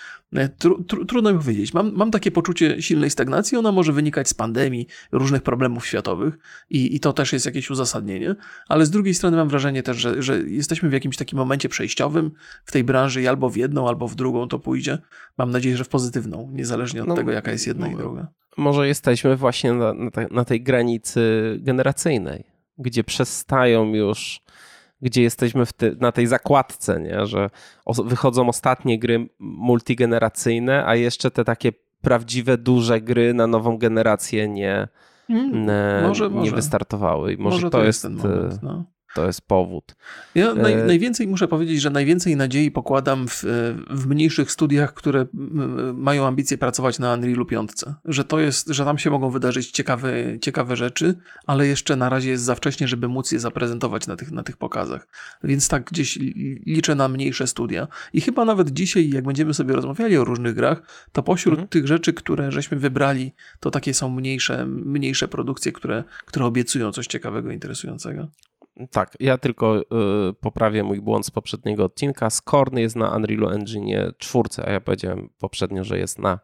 [0.57, 1.73] Tru, tru, trudno mi powiedzieć.
[1.73, 6.37] Mam, mam takie poczucie silnej stagnacji, ona może wynikać z pandemii, różnych problemów światowych
[6.69, 8.35] i, i to też jest jakieś uzasadnienie,
[8.67, 12.31] ale z drugiej strony mam wrażenie też, że, że jesteśmy w jakimś takim momencie przejściowym,
[12.71, 14.97] w tej branży i albo w jedną, albo w drugą to pójdzie.
[15.37, 18.27] Mam nadzieję, że w pozytywną, niezależnie od no, tego, jaka jest jedna no, i druga.
[18.57, 21.21] Może jesteśmy właśnie na, na, te, na tej granicy
[21.61, 22.43] generacyjnej,
[22.77, 24.41] gdzie przestają już
[25.01, 27.25] gdzie jesteśmy te, na tej zakładce, nie?
[27.25, 27.49] że
[28.05, 34.87] wychodzą ostatnie gry multigeneracyjne, a jeszcze te takie prawdziwe, duże gry na nową generację nie,
[35.27, 36.55] hmm, może, nie może.
[36.55, 37.33] wystartowały.
[37.33, 39.95] I może, może to, to, jest, jest moment, no to jest powód.
[40.35, 43.43] Ja naj, e, najwięcej muszę powiedzieć, że najwięcej nadziei pokładam w,
[43.89, 45.25] w mniejszych studiach, które
[45.93, 47.71] mają ambicje pracować na Unrealu 5.
[48.05, 51.15] Że to jest, że tam się mogą wydarzyć ciekawe, ciekawe rzeczy,
[51.47, 54.57] ale jeszcze na razie jest za wcześnie, żeby móc je zaprezentować na tych, na tych
[54.57, 55.07] pokazach.
[55.43, 56.19] Więc tak gdzieś
[56.65, 57.87] liczę na mniejsze studia.
[58.13, 61.67] I chyba nawet dzisiaj, jak będziemy sobie rozmawiali o różnych grach, to pośród mhm.
[61.67, 67.07] tych rzeczy, które żeśmy wybrali, to takie są mniejsze, mniejsze produkcje, które, które obiecują coś
[67.07, 68.27] ciekawego, interesującego.
[68.91, 69.83] Tak, ja tylko y,
[70.33, 72.29] poprawię mój błąd z poprzedniego odcinka.
[72.29, 76.39] Skorn jest na Unreal Engine 4, a ja powiedziałem poprzednio, że jest na,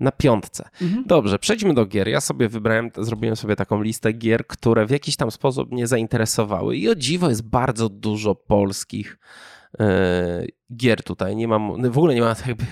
[0.00, 0.68] na piątce.
[0.82, 1.04] Mhm.
[1.06, 2.08] Dobrze, przejdźmy do gier.
[2.08, 6.76] Ja sobie wybrałem, zrobiłem sobie taką listę gier, które w jakiś tam sposób mnie zainteresowały.
[6.76, 9.18] I o dziwo jest bardzo dużo polskich
[10.76, 11.36] gier tutaj.
[11.36, 12.64] Nie mam, w ogóle nie mam jakby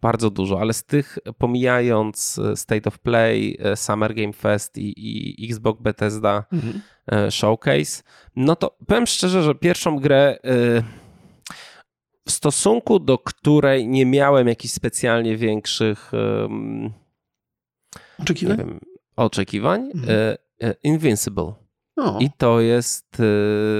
[0.00, 4.94] bardzo dużo, ale z tych pomijając e, State of Play, e, Summer Game Fest i,
[5.44, 6.82] i Xbox Bethesda mhm.
[7.30, 8.02] Showcase,
[8.36, 10.38] no to powiem szczerze, że pierwszą grę
[12.26, 16.12] w stosunku do której nie miałem jakichś specjalnie większych
[18.18, 18.80] oczekiwań, wiem,
[19.16, 20.36] oczekiwań mhm.
[20.82, 21.61] Invincible.
[21.96, 22.18] No.
[22.20, 23.24] I to jest y,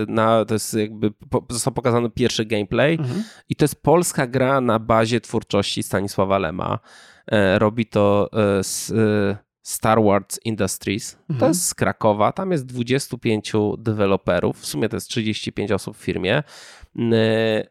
[0.08, 1.12] na, to jest jakby,
[1.50, 3.24] został pokazany pierwszy gameplay mhm.
[3.48, 6.78] i to jest polska gra na bazie twórczości Stanisława Lema.
[7.26, 11.18] E, robi to e, z e, Star Wars Industries.
[11.20, 11.40] Mhm.
[11.40, 16.00] To jest z Krakowa, tam jest 25 deweloperów, w sumie to jest 35 osób w
[16.00, 16.42] firmie.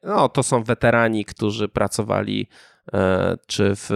[0.04, 2.47] No, to są weterani, którzy pracowali
[3.47, 3.89] czy w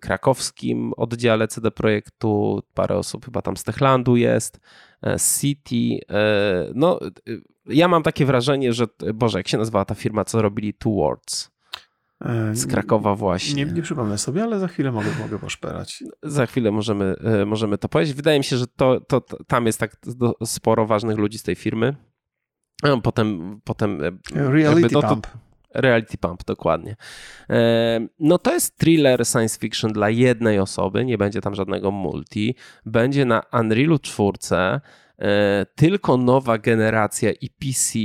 [0.00, 4.87] krakowskim oddziale CD Projektu, parę osób chyba tam z Techlandu jest, E,
[5.40, 6.06] City.
[6.10, 7.08] E, no, e,
[7.66, 11.50] ja mam takie wrażenie, że, Boże, jak się nazywała ta firma, co robili Two Words?
[12.52, 13.64] Z Krakowa właśnie.
[13.64, 16.04] Nie, nie przypomnę sobie, ale za chwilę mogę, mogę poszperać.
[16.22, 17.14] Za chwilę możemy,
[17.46, 18.14] możemy to powiedzieć.
[18.14, 19.96] Wydaje mi się, że to, to, tam jest tak
[20.44, 21.96] sporo ważnych ludzi z tej firmy.
[23.02, 24.00] Potem, potem
[24.34, 25.26] Reality to, Pump.
[25.74, 26.96] Reality Pump, dokładnie.
[28.20, 32.54] No to jest thriller science fiction dla jednej osoby, nie będzie tam żadnego multi.
[32.86, 34.32] Będzie na Unrealu 4,
[35.18, 37.98] e, tylko nowa generacja i PC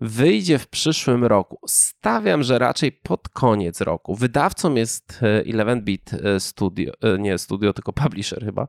[0.00, 1.58] wyjdzie w przyszłym roku.
[1.66, 4.14] Stawiam, że raczej pod koniec roku.
[4.14, 8.66] Wydawcą jest 11-bit e, e, Studio, nie studio, tylko publisher chyba.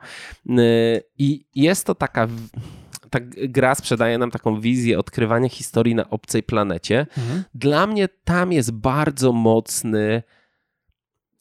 [1.17, 2.27] I jest to taka
[3.09, 7.07] ta gra sprzedaje nam taką wizję odkrywania historii na obcej planecie.
[7.17, 7.43] Mhm.
[7.53, 10.23] Dla mnie tam jest bardzo mocny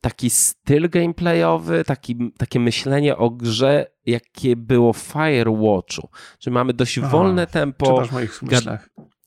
[0.01, 6.09] taki styl gameplayowy, taki, takie myślenie o grze, jakie było w Firewatchu.
[6.41, 8.03] Że mamy dość Aha, wolne tempo,
[8.43, 8.79] ga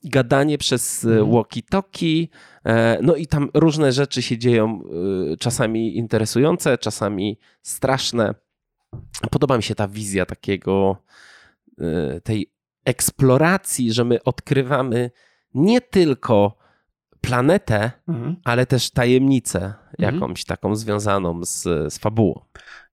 [0.04, 1.30] gadanie przez e, mhm.
[1.30, 2.28] walkie-talkie,
[2.64, 4.82] e, no i tam różne rzeczy się dzieją,
[5.32, 8.34] e, czasami interesujące, czasami straszne.
[9.30, 10.96] Podoba mi się ta wizja takiego
[12.24, 12.52] tej
[12.84, 15.10] eksploracji, że my odkrywamy
[15.54, 16.60] nie tylko
[17.20, 18.36] planetę, mhm.
[18.44, 20.14] ale też tajemnicę mhm.
[20.14, 21.62] jakąś taką związaną z,
[21.92, 22.40] z fabułą.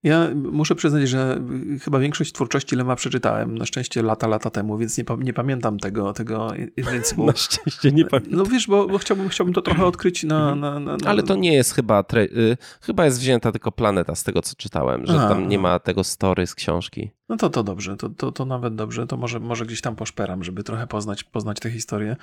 [0.03, 1.41] Ja muszę przyznać, że
[1.81, 6.13] chyba większość twórczości Lema przeczytałem, na szczęście lata, lata temu, więc nie, nie pamiętam tego,
[6.13, 6.51] tego.
[7.17, 8.37] Na szczęście nie pamiętam.
[8.37, 10.51] No wiesz, bo, bo chciałbym, chciałbym to trochę odkryć na...
[10.51, 10.59] Mhm.
[10.59, 11.09] na, na, na...
[11.09, 15.05] Ale to nie jest chyba, y, chyba jest wzięta tylko planeta z tego, co czytałem,
[15.05, 17.11] że A, tam nie ma tego story z książki.
[17.29, 20.43] No to to dobrze, to, to, to nawet dobrze, to może, może gdzieś tam poszperam,
[20.43, 22.15] żeby trochę poznać, poznać tę historię.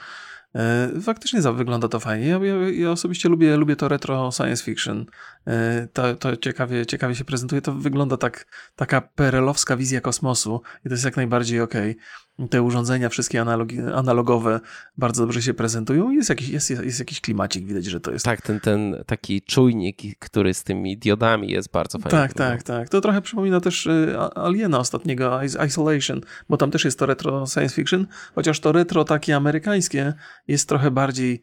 [0.55, 2.27] E, faktycznie wygląda to fajnie.
[2.27, 5.07] Ja, ja, ja, osobiście lubię, lubię to retro science fiction.
[5.47, 7.63] E, to, to ciekawie, ciekawie się prezentuje.
[7.63, 11.91] To wygląda tak, taka perelowska wizja kosmosu i to jest jak najbardziej okej.
[11.91, 12.05] Okay
[12.51, 14.61] te urządzenia wszystkie analogi, analogowe
[14.97, 16.11] bardzo dobrze się prezentują.
[16.11, 18.25] Jest jakiś, jest, jest jakiś klimacik, widać, że to jest.
[18.25, 22.11] Tak, ten, ten taki czujnik, który z tymi diodami jest bardzo fajny.
[22.11, 22.89] Tak, tak, tak.
[22.89, 27.75] To trochę przypomina też y, Aliena ostatniego, Isolation, bo tam też jest to retro science
[27.75, 30.15] fiction, chociaż to retro takie amerykańskie
[30.49, 31.43] jest trochę bardziej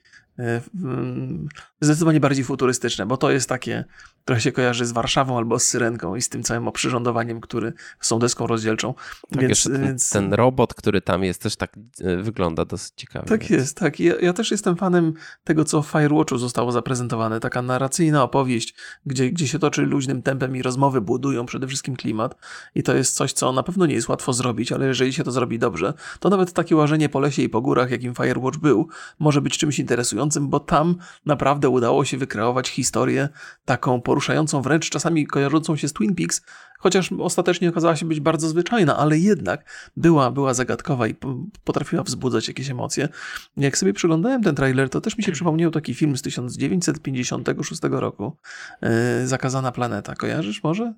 [1.81, 3.85] zdecydowanie bardziej futurystyczne, bo to jest takie,
[4.25, 8.19] trochę się kojarzy z Warszawą albo z Syrenką i z tym całym oprzyrządowaniem, który są
[8.19, 8.93] deską rozdzielczą.
[9.31, 10.09] Tak, więc, ten, więc...
[10.09, 13.27] ten, robot, który tam jest, też tak e, wygląda dosyć ciekawie.
[13.27, 13.51] Tak więc.
[13.51, 13.99] jest, tak.
[13.99, 17.39] Ja, ja, też jestem fanem tego, co w Firewatchu zostało zaprezentowane.
[17.39, 18.75] Taka narracyjna opowieść,
[19.05, 22.35] gdzie, gdzie się toczy luźnym tempem i rozmowy budują przede wszystkim klimat.
[22.75, 25.31] I to jest coś, co na pewno nie jest łatwo zrobić, ale jeżeli się to
[25.31, 28.87] zrobi dobrze, to nawet takie łażenie po lesie i po górach, jakim Firewatch był,
[29.19, 33.29] może być czymś interesującym bo tam naprawdę udało się wykreować historię
[33.65, 36.41] taką poruszającą, wręcz czasami kojarzącą się z Twin Peaks,
[36.79, 41.15] chociaż ostatecznie okazała się być bardzo zwyczajna, ale jednak była, była zagadkowa i
[41.63, 43.09] potrafiła wzbudzać jakieś emocje.
[43.57, 48.37] Jak sobie przyglądałem ten trailer, to też mi się przypomniał taki film z 1956 roku,
[48.81, 50.15] e, Zakazana Planeta.
[50.15, 50.93] Kojarzysz może?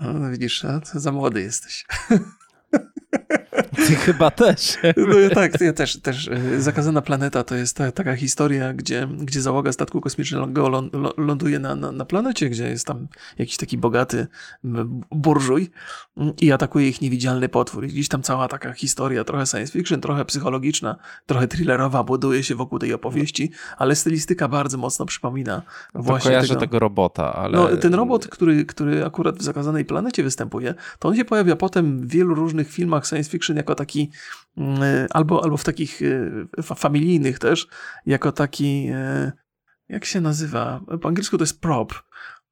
[0.00, 1.86] No, widzisz, za młody jesteś.
[3.76, 4.78] Ty chyba też.
[4.96, 6.28] No ja tak, ja też, też.
[6.28, 10.68] E, Zakazana Planeta to jest ta, taka historia, gdzie, gdzie załoga statku kosmicznego
[11.16, 14.26] ląduje na, na, na planecie, gdzie jest tam jakiś taki bogaty
[15.10, 15.70] burżuj
[16.40, 17.84] i atakuje ich niewidzialny potwór.
[17.84, 22.54] I gdzieś tam cała taka historia, trochę science fiction, trochę psychologiczna, trochę thrillerowa, buduje się
[22.54, 25.62] wokół tej opowieści, ale stylistyka bardzo mocno przypomina
[25.94, 27.58] właśnie kojarzę tego, tego robota, ale...
[27.58, 32.00] No, ten robot, który, który akurat w Zakazanej Planecie występuje, to on się pojawia potem
[32.00, 34.10] w wielu różnych filmach science fiction jako taki
[34.56, 37.66] mm, albo, albo w takich e, familijnych też,
[38.06, 39.32] jako taki e,
[39.88, 40.80] jak się nazywa?
[41.00, 41.94] Po angielsku to jest prop.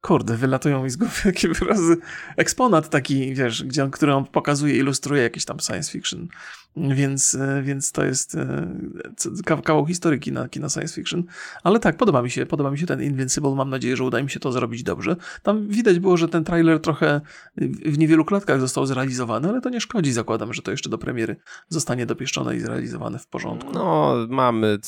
[0.00, 1.96] Kurde, wylatują mi z głowy takie wyrazy.
[2.36, 6.28] Eksponat taki, wiesz, gdzie on, który on pokazuje, ilustruje jakiś tam science fiction.
[6.76, 11.24] Więc, e, więc to jest e, kawał historii kina, kina science fiction.
[11.62, 13.54] Ale tak, podoba mi się, podoba mi się ten Invincible.
[13.54, 15.16] Mam nadzieję, że uda mi się to zrobić dobrze.
[15.42, 17.20] Tam widać było, że ten trailer trochę
[17.84, 20.12] w niewielu klatkach został zrealizowany, ale to nie szkodzi.
[20.12, 21.36] Zakładam, że to jeszcze do premiery
[21.68, 23.72] zostanie dopieszczone i zrealizowane w porządku.
[23.72, 24.78] No, mamy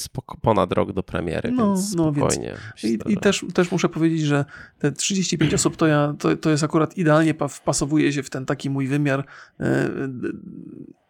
[0.43, 2.57] ponad rok do premiery, no, więc no, spokojnie.
[2.83, 4.45] Więc I, i też, też muszę powiedzieć, że
[4.79, 8.71] te 35 osób to, ja, to, to jest akurat idealnie wpasowuje się w ten taki
[8.71, 9.25] mój wymiar
[9.61, 9.91] e,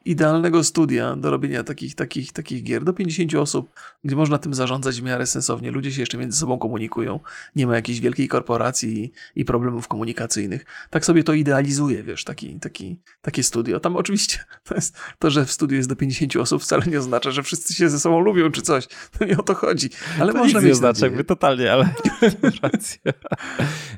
[0.08, 2.84] idealnego studia do robienia takich, takich, takich gier.
[2.84, 3.70] Do 50 osób,
[4.04, 5.70] gdzie można tym zarządzać w miarę sensownie.
[5.70, 7.20] Ludzie się jeszcze między sobą komunikują.
[7.56, 10.64] Nie ma jakiejś wielkiej korporacji i, i problemów komunikacyjnych.
[10.90, 13.80] Tak sobie to idealizuje, wiesz, taki, taki, takie studio.
[13.80, 17.30] Tam oczywiście to, jest, to, że w studiu jest do 50 osób wcale nie oznacza,
[17.30, 18.88] że wszyscy się ze sobą lubią czy coś.
[19.18, 19.90] To nie o to chodzi.
[20.20, 21.88] Ale to można mieć nie oznacza, jakby totalnie, ale
[22.62, 22.98] rację.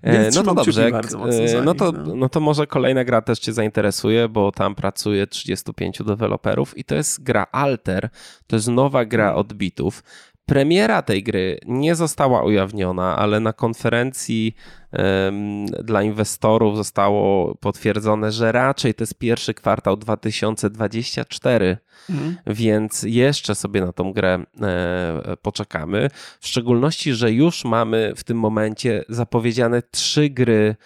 [0.03, 0.87] E, no to dobrze.
[0.87, 2.17] E, no, to, no.
[2.17, 6.95] no to może kolejna gra też cię zainteresuje, bo tam pracuje 35 deweloperów i to
[6.95, 8.09] jest gra Alter,
[8.47, 9.39] to jest nowa gra mhm.
[9.39, 10.03] od bitów.
[10.51, 14.55] Premiera tej gry nie została ujawniona, ale na konferencji
[14.93, 21.79] um, dla inwestorów zostało potwierdzone, że raczej to jest pierwszy kwartał 2024,
[22.11, 22.37] mhm.
[22.47, 26.11] więc jeszcze sobie na tą grę e, poczekamy.
[26.41, 30.77] W szczególności, że już mamy w tym momencie zapowiedziane trzy gry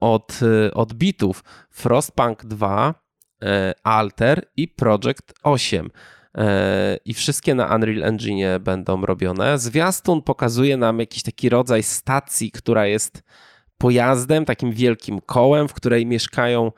[0.00, 3.05] od, e, od bitów: Frostpunk 2, E,
[3.84, 5.90] Alter i Project 8.
[6.36, 9.58] E, I wszystkie na Unreal Engine będą robione.
[9.58, 13.22] Zwiastun pokazuje nam jakiś taki rodzaj stacji, która jest
[13.78, 16.72] pojazdem, takim wielkim kołem, w której mieszkają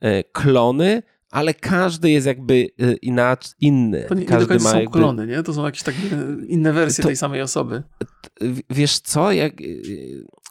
[0.00, 2.66] e, klony, ale każdy jest jakby
[3.02, 4.04] inaczej, inny.
[4.08, 4.98] To nie, każdy nie ma są jakby...
[4.98, 5.42] klony, nie?
[5.42, 6.02] To są jakieś takie
[6.46, 7.82] inne wersje to, tej samej osoby.
[8.70, 9.52] Wiesz co, jak,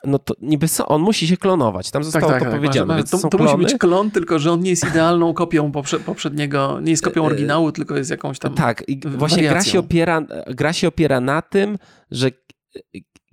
[0.05, 1.91] no to niby so, on musi się klonować.
[1.91, 3.03] Tam zostało tak, tak, to tak, powiedziane.
[3.03, 6.91] To, to musi być klon, tylko że on nie jest idealną kopią poprze, poprzedniego, nie
[6.91, 8.53] jest kopią e, oryginału, tylko jest jakąś tam.
[8.53, 11.77] Tak, i właśnie gra się, opiera, gra się opiera na tym,
[12.11, 12.31] że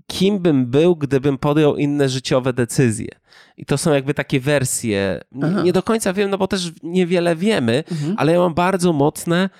[0.06, 3.08] kim bym był, gdybym podjął inne życiowe decyzje.
[3.56, 5.20] I to są jakby takie wersje.
[5.42, 5.62] Aha.
[5.62, 8.14] Nie do końca wiem, no bo też niewiele wiemy, mhm.
[8.18, 9.50] ale ja mam bardzo mocne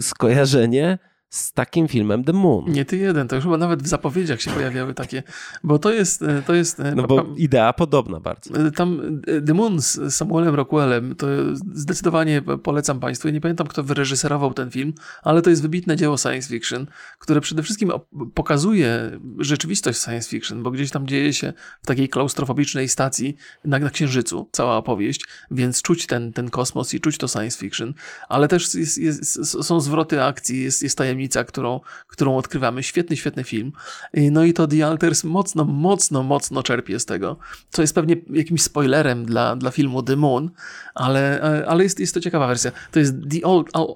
[0.00, 0.98] skojarzenie
[1.30, 2.72] z takim filmem The Moon.
[2.72, 5.22] Nie ty jeden, to już chyba nawet w zapowiedziach się pojawiały takie,
[5.64, 6.22] bo to jest...
[6.22, 8.54] E, to jest e, no bo idea podobna bardzo.
[8.54, 11.26] E, tam The Moon z Samuelem Rockwellem, to
[11.72, 13.28] zdecydowanie polecam Państwu.
[13.28, 16.86] Ja nie pamiętam, kto wyreżyserował ten film, ale to jest wybitne dzieło science fiction,
[17.18, 17.92] które przede wszystkim
[18.34, 23.90] pokazuje rzeczywistość science fiction, bo gdzieś tam dzieje się w takiej klaustrofobicznej stacji na, na
[23.90, 27.94] Księżycu, cała opowieść, więc czuć ten, ten kosmos i czuć to science fiction,
[28.28, 32.82] ale też jest, jest, są zwroty akcji, jest, jest tajemnica tajemnica, którą, którą odkrywamy.
[32.82, 33.72] Świetny, świetny film.
[34.14, 37.36] No i to The Alters mocno, mocno, mocno czerpie z tego,
[37.70, 40.50] co jest pewnie jakimś spoilerem dla, dla filmu The Moon,
[40.94, 42.72] ale, ale jest, jest to ciekawa wersja.
[42.90, 43.38] To jest The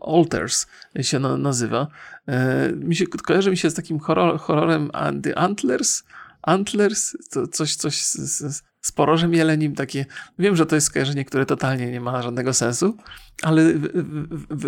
[0.07, 0.67] Alters
[1.01, 1.87] się nazywa.
[2.29, 4.91] E, mi się, kojarzy mi się z takim horror, horrorem
[5.23, 6.05] The Antlers,
[6.43, 10.07] Antlers, to coś, coś z, z, z porożem jelenim, takie,
[10.39, 12.97] wiem, że to jest skojarzenie, które totalnie nie ma żadnego sensu,
[13.43, 13.73] ale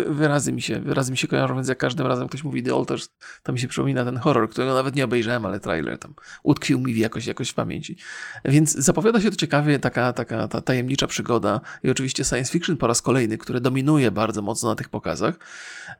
[0.09, 3.09] wyrazy mi się, wyrazy mi się kojarzą, więc jak każdym razem ktoś mówi The Alters,
[3.43, 6.97] to mi się przypomina ten horror, którego nawet nie obejrzałem, ale trailer tam utkwił mi
[6.97, 7.97] jakoś, jakoś w pamięci.
[8.45, 12.87] Więc zapowiada się to ciekawie, taka, taka ta tajemnicza przygoda i oczywiście science fiction po
[12.87, 15.35] raz kolejny, które dominuje bardzo mocno na tych pokazach.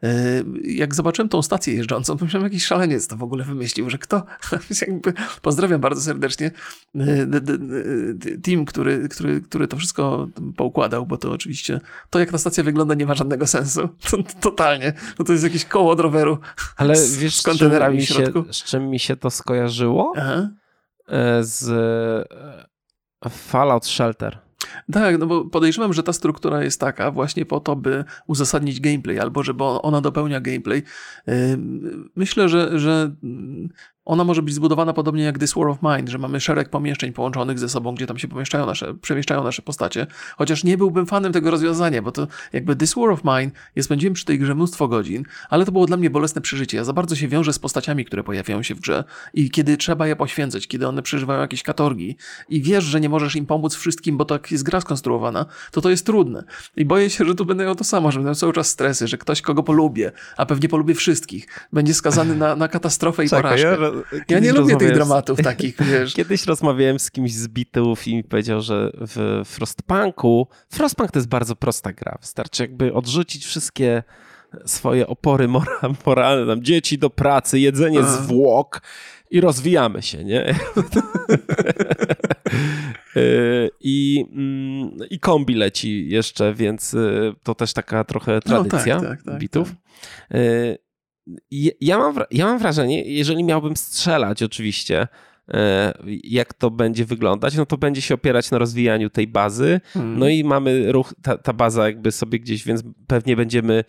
[0.03, 4.25] E, jak zobaczyłem tą stację jeżdżącą, myślałem, jakiś szaleniec to w ogóle wymyślił, że kto,
[5.41, 6.51] pozdrawiam bardzo serdecznie
[6.95, 7.27] e,
[8.43, 10.27] team, który, który, który to wszystko
[10.58, 13.89] poukładał, bo to oczywiście, to jak ta stacja wygląda nie ma żadnego sensu.
[14.41, 14.93] Totalnie.
[15.20, 16.38] No to jest jakieś koło od roweru
[16.78, 18.43] Ale z, wiesz, z kontenerami w środku.
[18.43, 20.13] Się, z czym mi się to skojarzyło?
[20.17, 20.50] Aha.
[21.08, 21.70] E, z
[23.26, 24.48] e, Fallout Shelter.
[24.91, 29.20] Tak, no bo podejrzewam, że ta struktura jest taka właśnie po to, by uzasadnić gameplay,
[29.20, 30.84] albo żeby ona dopełnia gameplay.
[32.15, 33.12] Myślę, że, że
[34.08, 37.60] ona może być zbudowana podobnie jak This War of Mine, że mamy szereg pomieszczeń połączonych
[37.60, 40.08] ze sobą, gdzie tam się pomieszczają nasze, przemieszczają nasze postacie.
[40.38, 44.13] Chociaż nie byłbym fanem tego rozwiązania, bo to jakby This War of Mine, ja spędziłem
[44.13, 46.78] przy tej grze mnóstwo godzin, ale to było dla mnie bolesne przeżycie.
[46.78, 50.08] Ja za bardzo się wiążę z postaciami, które pojawiają się w grze i kiedy trzeba
[50.08, 52.17] je poświęcać, kiedy one przeżywają jakieś katorgi
[52.50, 55.89] i wiesz, że nie możesz im pomóc wszystkim, bo tak jest gra skonstruowana, to to
[55.89, 56.43] jest trudne.
[56.76, 59.17] I boję się, że tu będę miał to samo, że będę cały czas stresy, że
[59.17, 63.67] ktoś, kogo polubię, a pewnie polubię wszystkich, będzie skazany na, na katastrofę i Czekaj, porażkę.
[63.70, 63.96] Ja
[64.29, 66.13] ja nie lubię tych dramatów takich, wiesz.
[66.13, 71.29] Kiedyś rozmawiałem z kimś z bitów i mi powiedział, że w Frostpunku, Frostpunk to jest
[71.29, 72.17] bardzo prosta gra.
[72.21, 74.03] Wystarczy jakby odrzucić wszystkie
[74.65, 75.47] swoje opory
[76.05, 78.03] moralne, tam dzieci do pracy, jedzenie A.
[78.03, 78.81] zwłok
[79.31, 80.45] i rozwijamy się, nie?
[83.17, 89.01] Y, I, mm, I kombi leci jeszcze, więc y, to też taka trochę tradycja no,
[89.01, 89.71] tak, tak, tak, bitów.
[91.27, 91.43] Tak.
[91.81, 95.07] Ja mam, ja mam wrażenie, jeżeli miałbym strzelać oczywiście,
[95.47, 99.81] e, jak to będzie wyglądać, no to będzie się opierać na rozwijaniu tej bazy.
[99.93, 100.19] Hmm.
[100.19, 103.83] No i mamy ruch, ta, ta baza jakby sobie gdzieś, więc pewnie będziemy.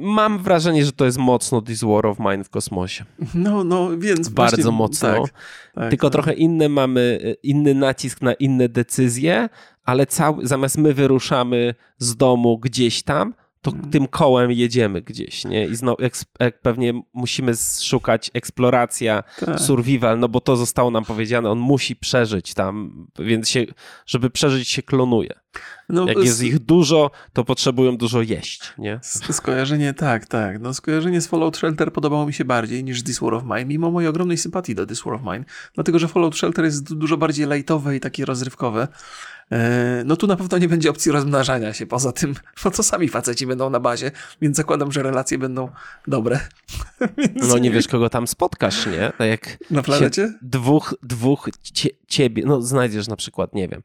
[0.00, 3.04] Mam wrażenie, że to jest mocno This War of Mine w kosmosie.
[3.34, 4.28] No, no, więc.
[4.28, 5.08] Bardzo właśnie, mocno.
[5.08, 5.32] Tak,
[5.74, 6.12] tak, Tylko tak.
[6.12, 9.48] trochę inny mamy, inny nacisk na inne decyzje,
[9.84, 13.90] ale cały, zamiast my wyruszamy z domu gdzieś tam, to mhm.
[13.90, 15.66] tym kołem jedziemy gdzieś, nie?
[15.66, 15.96] I znowu
[16.62, 19.60] pewnie musimy szukać eksploracja, tak.
[19.60, 23.64] survival, no bo to zostało nam powiedziane, on musi przeżyć tam, więc się,
[24.06, 25.34] żeby przeżyć się klonuje.
[25.88, 29.00] No, jak jest ich dużo, to potrzebują dużo jeść, nie?
[29.30, 30.60] Skojarzenie, tak, tak.
[30.60, 33.90] No skojarzenie z Fallout Shelter podobało mi się bardziej niż This War of Mine, mimo
[33.90, 35.44] mojej ogromnej sympatii do This War of Mine,
[35.74, 38.88] dlatego, że Fallout Shelter jest dużo bardziej lightowe i takie rozrywkowe.
[39.52, 42.34] E, no tu na pewno nie będzie opcji rozmnażania się, poza tym,
[42.64, 44.10] no to sami faceci będą na bazie,
[44.40, 45.68] więc zakładam, że relacje będą
[46.06, 46.40] dobre.
[47.48, 49.12] no nie wiesz, kogo tam spotkasz, nie?
[49.18, 50.34] Tak jak na planecie?
[50.42, 53.82] Dwóch, dwóch cie, ciebie, no znajdziesz na przykład, nie wiem,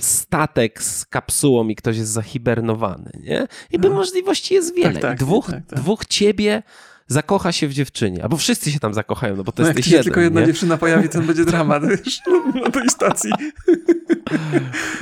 [0.00, 3.46] statek z kapsułą i ktoś jest zahibernowany, nie?
[3.70, 3.94] I by no.
[3.94, 4.92] możliwości jest wiele.
[4.92, 6.62] Tak, tak, dwóch, tak, tak, dwóch ciebie
[7.10, 9.86] zakocha się w dziewczynie, albo wszyscy się tam zakochają, no bo to no jest jak
[9.86, 10.46] jeden, tylko jedna nie?
[10.46, 12.20] dziewczyna pojawi, to będzie dramat, wiesz,
[12.54, 13.30] na tej stacji.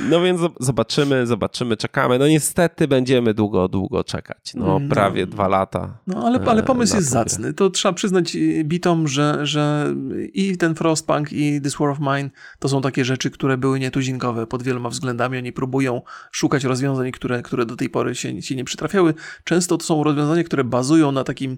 [0.09, 2.19] No więc zobaczymy, zobaczymy, czekamy.
[2.19, 4.53] No niestety będziemy długo, długo czekać.
[4.55, 4.89] No, no.
[4.89, 5.97] prawie dwa lata.
[6.07, 7.53] No ale, ale pomysł jest zacny.
[7.53, 9.93] To trzeba przyznać bitom, że, że
[10.33, 14.47] i ten Frostpunk i This War of Mine to są takie rzeczy, które były nietuzinkowe
[14.47, 15.37] pod wieloma względami.
[15.37, 19.13] Oni próbują szukać rozwiązań, które, które do tej pory się, się nie przytrafiały.
[19.43, 21.57] Często to są rozwiązania, które bazują na takim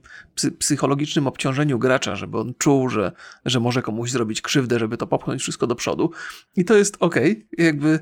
[0.60, 3.12] psychologicznym obciążeniu gracza, żeby on czuł, że,
[3.46, 6.12] że może komuś zrobić krzywdę, żeby to popchnąć wszystko do przodu.
[6.56, 7.16] I to jest ok,
[7.58, 8.00] jakby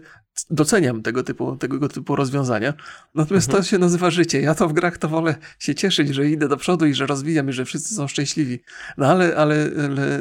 [0.50, 2.74] doceniam tego typu, tego typu rozwiązania.
[3.16, 3.64] Natomiast mhm.
[3.64, 4.42] to się nazywa życie.
[4.42, 7.50] Ja to w grach to wolę się cieszyć, że idę do przodu i że rozwijam
[7.50, 8.60] i że wszyscy są szczęśliwi.
[8.98, 10.20] No ale, ale, ale,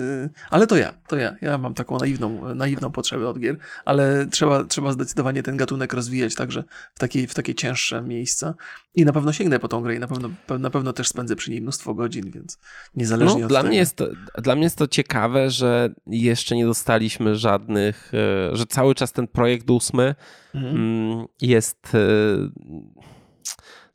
[0.50, 1.36] ale to ja, to ja.
[1.40, 6.34] Ja mam taką naiwną, naiwną potrzebę od gier, ale trzeba, trzeba zdecydowanie ten gatunek rozwijać
[6.34, 8.54] także w takie, w takie cięższe miejsca.
[8.94, 11.50] I na pewno sięgnę po tą grę i na pewno, na pewno też spędzę przy
[11.50, 12.58] niej mnóstwo godzin, więc
[12.94, 13.68] niezależnie no, od dla tego.
[13.68, 14.06] Mnie jest to,
[14.38, 19.28] dla mnie jest to ciekawe, że jeszcze nie dostaliśmy żadnych, e, że cały czas ten
[19.28, 20.14] projekt ósmy
[20.54, 20.76] mhm.
[20.76, 21.98] Mm, jest e,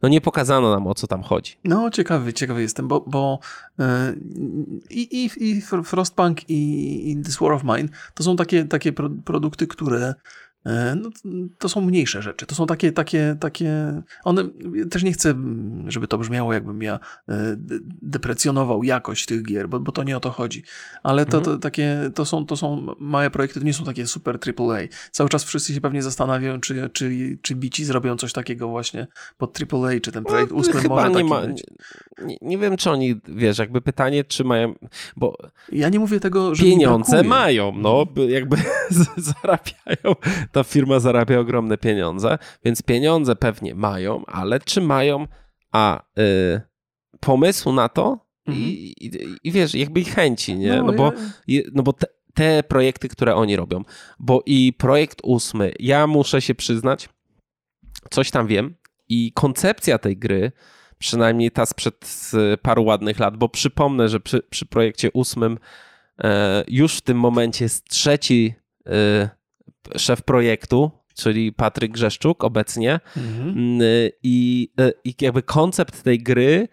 [0.03, 1.55] no nie pokazano nam o co tam chodzi.
[1.63, 3.39] No ciekawy, ciekawy jestem, bo, bo
[3.79, 4.13] e,
[4.89, 8.93] i, i, Frostpunk i, i This War of Mine to są takie, takie
[9.25, 10.13] produkty, które
[10.95, 11.09] no,
[11.57, 12.45] to są mniejsze rzeczy.
[12.45, 14.01] To są takie, takie, takie.
[14.23, 14.43] One
[14.91, 15.33] też nie chcę,
[15.87, 16.99] żeby to brzmiało, jakbym ja
[17.29, 17.55] e,
[18.01, 20.63] deprecjonował jakość tych gier, bo, bo to nie o to chodzi.
[21.03, 21.55] Ale to, mhm.
[21.55, 24.79] to, takie, to, są, to są małe projekty, to nie są takie super AAA.
[25.11, 29.59] Cały czas wszyscy się pewnie zastanawiają, czy, czy, czy bici zrobią coś takiego właśnie pod
[29.61, 33.57] AAA, czy ten projekt no, ósmy może nie ma, nie, nie, wiem, czy oni, wiesz,
[33.57, 34.75] jakby pytanie, czy mają,
[35.17, 35.37] bo
[35.71, 38.57] ja nie mówię tego, że pieniądze mają, no, jakby
[39.17, 40.15] zarabiają
[40.53, 45.27] ta firma zarabia ogromne pieniądze, więc pieniądze pewnie mają, ale czy mają
[45.71, 46.61] a y,
[47.19, 48.65] pomysłu na to mhm.
[48.65, 49.11] i, i,
[49.43, 50.75] i, wiesz, jakby ich chęci, nie?
[50.75, 51.11] No, no bo,
[51.47, 51.61] ja...
[51.73, 53.83] no bo te, te projekty, które oni robią,
[54.19, 57.09] bo i projekt ósmy, ja muszę się przyznać,
[58.09, 58.75] coś tam wiem
[59.09, 60.51] i koncepcja tej gry,
[60.97, 65.57] przynajmniej ta sprzed paru ładnych lat, bo przypomnę, że przy, przy projekcie ósmym
[66.23, 68.53] e, już w tym momencie jest trzeci
[68.87, 69.29] e,
[69.97, 72.99] szef projektu, czyli Patryk Grzeszczuk obecnie.
[73.17, 73.49] Mhm.
[73.49, 73.81] Mm,
[74.23, 74.69] I,
[75.03, 76.67] I jakby koncept tej gry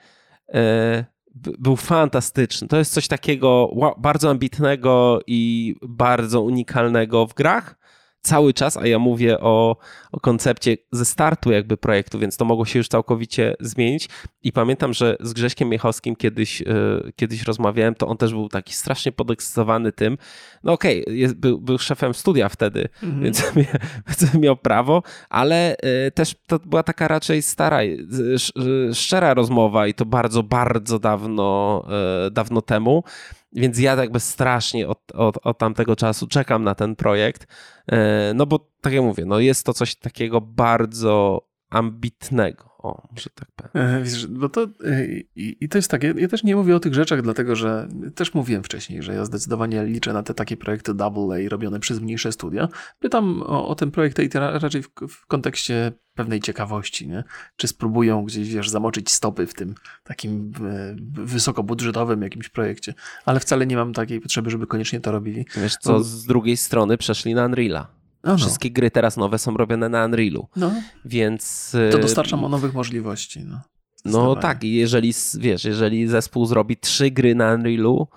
[0.54, 2.68] e, był fantastyczny.
[2.68, 7.79] To jest coś takiego bardzo ambitnego i bardzo unikalnego w grach,
[8.22, 9.76] cały czas, a ja mówię o,
[10.12, 14.08] o koncepcie ze startu jakby projektu, więc to mogło się już całkowicie zmienić.
[14.42, 18.74] I pamiętam, że z Grześkiem Miechowskim kiedyś, yy, kiedyś rozmawiałem, to on też był taki
[18.74, 20.18] strasznie podekscytowany tym.
[20.62, 23.22] No okej, okay, był, był szefem studia wtedy, mhm.
[23.22, 23.52] więc,
[24.08, 29.94] więc miał prawo, ale yy, też to była taka raczej stara, yy, szczera rozmowa i
[29.94, 31.84] to bardzo, bardzo dawno,
[32.30, 33.04] dawno temu.
[33.52, 37.46] Więc ja jakby strasznie od, od, od tamtego czasu czekam na ten projekt,
[37.86, 42.69] e, no bo tak jak mówię, no jest to coś takiego bardzo ambitnego.
[42.82, 43.86] O, może tak powiem.
[43.88, 45.06] E, wiesz, bo to e,
[45.36, 47.88] i, i, to jest tak, ja, ja, też nie mówię o tych rzeczach, dlatego że
[48.14, 52.00] też mówiłem wcześniej, że ja zdecydowanie liczę na te takie projekty double A robione przez
[52.00, 52.68] mniejsze studia.
[52.98, 57.24] Pytam o, o ten projekt A raczej w, w, kontekście pewnej ciekawości, nie?
[57.56, 59.74] Czy spróbują gdzieś, wiesz, zamoczyć stopy w tym
[60.04, 65.46] takim e, wysokobudżetowym jakimś projekcie, ale wcale nie mam takiej potrzeby, żeby koniecznie to robili.
[65.56, 67.99] Wiesz co, z drugiej strony przeszli na Unreala.
[68.24, 68.38] No, no.
[68.38, 70.48] Wszystkie gry teraz nowe są robione na Unrealu.
[70.56, 70.72] No.
[71.04, 71.70] Więc.
[71.90, 73.44] To y, dostarcza mu nowych możliwości.
[73.44, 73.60] No,
[74.04, 78.08] no tak, i jeżeli, wiesz, jeżeli zespół zrobi trzy gry na Unrealu,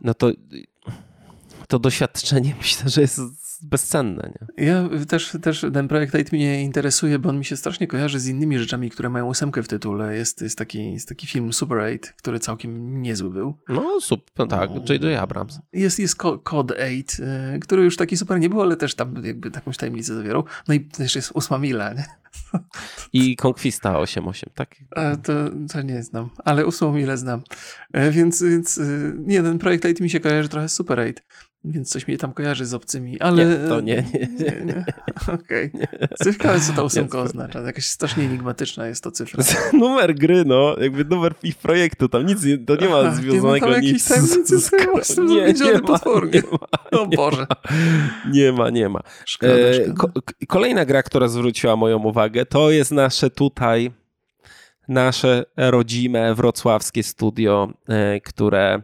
[0.00, 0.30] no to
[1.68, 3.20] to doświadczenie myślę, że jest
[3.62, 4.32] bezcenne.
[4.58, 4.64] Nie?
[4.66, 8.26] Ja też, też ten projekt Tate mnie interesuje, bo on mi się strasznie kojarzy z
[8.26, 10.16] innymi rzeczami, które mają ósemkę w tytule.
[10.16, 13.58] Jest, jest, taki, jest taki film Super 8, który całkiem niezły był.
[13.68, 15.20] No super, no tak, J.J.
[15.20, 15.58] Abrams.
[15.72, 19.50] Jest, jest Code 8, y, który już taki super nie był, ale też tam jakby
[19.54, 20.44] jakąś tajemnicę zawierał.
[20.68, 22.04] No i też jest ósma mila, nie?
[23.12, 24.76] I Conquista 8.8, tak?
[24.96, 25.32] A, to,
[25.72, 27.42] to nie znam, ale ósmą milę znam.
[27.92, 31.14] E, więc, więc y, nie, ten projekt 8 mi się kojarzy trochę z Super 8.
[31.68, 33.46] Więc coś mnie tam kojarzy z obcymi, ale...
[33.46, 34.20] Nie, to nie, nie.
[34.20, 34.84] nie, nie.
[35.34, 35.70] Okej.
[35.74, 36.08] Okay.
[36.24, 37.60] Ciekawe, co ta ósemka oznacza.
[37.60, 39.44] Jakaś strasznie enigmatyczna jest to cyfra.
[39.72, 40.76] numer gry, no.
[40.80, 42.08] Jakby numer ich projektu.
[42.08, 44.48] Tam nic, nie, to nie ma związanego nie ma nic z...
[44.48, 45.98] z nie, nie ma,
[46.32, 46.98] nie ma.
[46.98, 47.46] O Boże.
[48.32, 49.00] Nie ma, nie ma.
[49.24, 49.96] Szkoda, e, szkoda.
[49.96, 53.90] Ko kolejna gra, która zwróciła moją uwagę, to jest nasze tutaj
[54.88, 58.82] nasze rodzime wrocławskie studio, e, które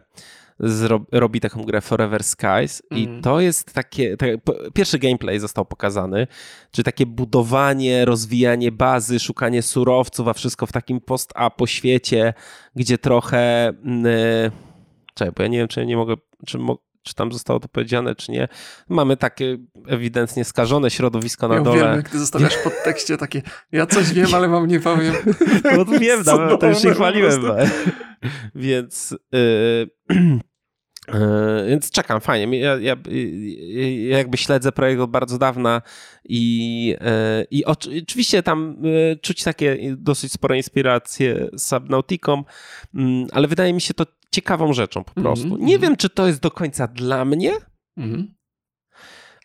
[1.11, 3.03] robi taką grę Forever Skies mm.
[3.03, 3.21] i mhm.
[3.21, 4.29] to jest takie, tak,
[4.73, 6.27] pierwszy gameplay został pokazany,
[6.71, 12.33] czy takie budowanie, rozwijanie bazy, szukanie surowców, a wszystko w takim post-apo świecie,
[12.75, 14.51] gdzie trochę yy,
[15.13, 18.15] czekaj, bo ja nie wiem, czy nie mogę, czy mo czy tam zostało to powiedziane,
[18.15, 18.47] czy nie.
[18.89, 19.57] Mamy takie
[19.87, 21.75] ewidentnie skażone środowisko na ja dole.
[21.75, 23.41] Uwielbiam, jak ty zostawiasz pod tekście takie,
[23.71, 25.13] ja coś wiem, ale wam nie powiem.
[25.77, 27.41] No to wiem, no, to już nie chwaliłem.
[28.55, 29.15] Więc...
[29.31, 30.39] Yy,
[31.67, 32.59] więc czekam, fajnie.
[32.59, 32.95] Ja, ja,
[34.09, 35.81] ja, jakby śledzę projekt od bardzo dawna
[36.25, 38.77] i, e, i oczywiście tam
[39.11, 42.43] e, czuć takie dosyć spore inspiracje z Subnautiką,
[42.95, 45.47] mm, ale wydaje mi się to ciekawą rzeczą po prostu.
[45.47, 45.63] Mm -hmm.
[45.63, 47.51] Nie wiem, czy to jest do końca dla mnie,
[47.97, 48.25] mm -hmm.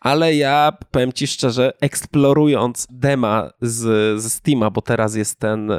[0.00, 3.80] ale ja powiem ci szczerze, eksplorując dema z,
[4.22, 5.72] z Steama, bo teraz jest ten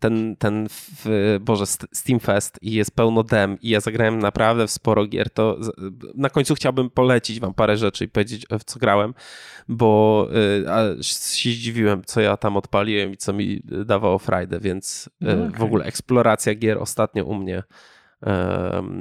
[0.00, 5.06] ten, ten w, Boże, Steamfest i jest pełno dem i ja zagrałem naprawdę w sporo
[5.06, 5.58] gier, to
[6.14, 9.14] na końcu chciałbym polecić wam parę rzeczy i powiedzieć, w co grałem,
[9.68, 10.28] bo
[10.98, 15.58] y, się zdziwiłem, co ja tam odpaliłem i co mi dawało frajdę, więc y, okay.
[15.58, 17.62] w ogóle eksploracja gier ostatnio u mnie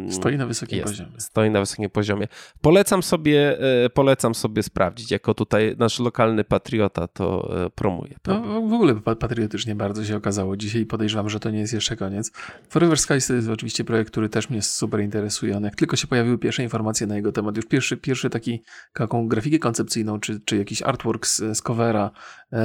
[0.09, 1.11] Stoi na wysokim jest, poziomie.
[1.17, 2.28] Stoi na wysokim poziomie.
[2.61, 8.15] Polecam sobie, e, polecam sobie sprawdzić, jako tutaj nasz lokalny patriota to e, promuje.
[8.28, 12.32] No, w ogóle patriotycznie bardzo się okazało dzisiaj podejrzewam, że to nie jest jeszcze koniec.
[12.70, 15.57] Forever Skies to jest oczywiście projekt, który też mnie super interesuje.
[15.57, 18.63] On jak tylko się pojawiły pierwsze informacje na jego temat, już pierwszy, pierwszy taki,
[18.93, 22.11] taką grafikę koncepcyjną, czy, czy jakiś artwork z, z covera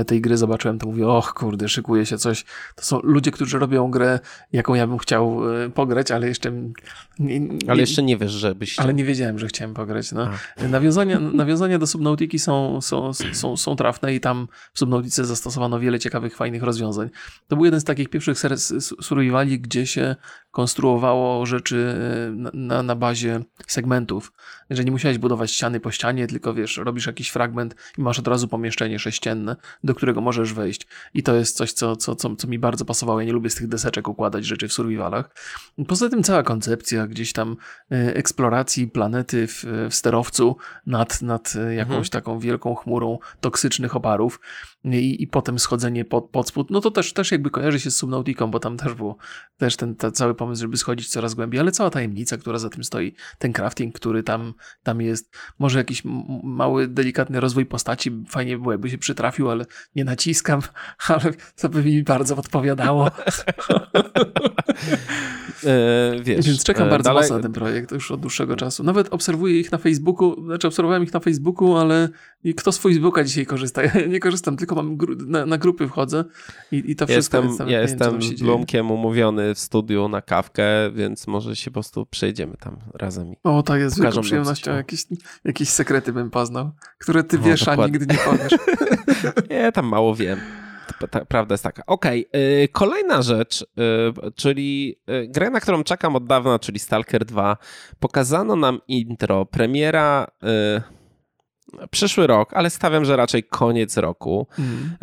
[0.06, 2.44] tej gry zobaczyłem, to mówię, och kurde, szykuje się coś.
[2.74, 4.20] To są ludzie, którzy robią grę,
[4.52, 5.40] jaką ja bym chciał
[5.74, 6.52] pograć, ale jeszcze.
[7.18, 8.78] Nie, nie, ale jeszcze nie wiesz, żebyś...
[8.78, 10.12] Ale nie wiedziałem, że chciałem pograć.
[10.12, 10.28] No.
[10.68, 15.98] Nawiązania, nawiązania do Subnautiki są, są, są, są trafne i tam w Subnautice zastosowano wiele
[15.98, 17.10] ciekawych, fajnych rozwiązań.
[17.48, 18.38] To był jeden z takich pierwszych
[19.02, 20.16] survivali, gdzie się
[20.50, 24.32] konstruowało rzeczy e, na, na, na, bazie segmentów.
[24.70, 28.28] Że nie musiałeś budować ściany po ścianie, tylko wiesz, robisz jakiś fragment i masz od
[28.28, 30.86] razu pomieszczenie sześcienne, do którego możesz wejść.
[31.14, 33.20] I to jest coś, co, co, co, co mi bardzo pasowało.
[33.20, 35.30] Ja nie lubię z tych deseczek układać rzeczy w survivalach.
[35.88, 37.56] Poza tym cała koncepcja gdzieś tam
[37.92, 40.56] e, eksploracji planety w, w sterowcu
[40.86, 42.08] nad, nad e, jakąś mhm.
[42.08, 44.40] taką wielką chmurą toksycznych oparów
[44.84, 47.96] i, i potem schodzenie pod, pod spód, no to też, też jakby kojarzy się z
[47.96, 49.16] Subnautiką, bo tam też był
[49.56, 52.84] też ten, ten cały pomysł, żeby schodzić coraz głębiej, ale cała tajemnica, która za tym
[52.84, 56.02] stoi, ten crafting, który tam, tam jest, może jakiś
[56.42, 59.66] mały, delikatny rozwój postaci, fajnie było, jakby się przytrafił, ale
[59.96, 60.60] nie naciskam,
[61.08, 63.10] ale to by mi bardzo odpowiadało.
[65.64, 67.22] e, wiesz, Więc czekam e, bardzo dalej...
[67.22, 68.84] mocno na ten projekt już od dłuższego czasu.
[68.84, 72.08] Nawet obserwuję ich na Facebooku, znaczy obserwowałem ich na Facebooku, ale
[72.56, 73.82] kto z Facebooka dzisiaj korzysta?
[73.82, 76.24] Ja nie korzystam, tylko mam gru na, na, grupy wchodzę
[76.72, 77.42] i, i to wszystko.
[77.42, 80.64] Jestem, ja jestem z Blumkiem umówiony w studiu na kawkę,
[80.94, 83.32] więc może się po prostu przejdziemy tam razem.
[83.44, 84.72] O, tak jest wielką przyjemnością.
[84.72, 85.06] Jakieś,
[85.44, 87.84] jakieś sekrety bym poznał, które ty no, wiesz, dokładnie.
[87.84, 88.54] a nigdy nie powiesz.
[89.50, 90.38] nie, tam mało wiem.
[91.28, 91.86] Prawda jest taka.
[91.86, 97.24] Okej, okay, kolejna rzecz, yy, czyli yy, grę, na którą czekam od dawna, czyli Stalker
[97.24, 97.56] 2.
[98.00, 100.48] Pokazano nam intro, premiera yy,
[101.90, 104.46] przyszły rok, ale stawiam, że raczej koniec roku.
[104.58, 104.96] Mm.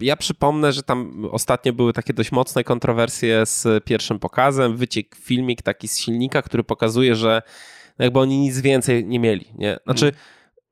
[0.00, 4.76] Ja przypomnę, że tam ostatnio były takie dość mocne kontrowersje z pierwszym pokazem.
[4.76, 7.42] Wyciekł filmik taki z silnika, który pokazuje, że
[7.98, 9.46] jakby oni nic więcej nie mieli.
[9.54, 9.78] Nie?
[9.84, 10.12] Znaczy,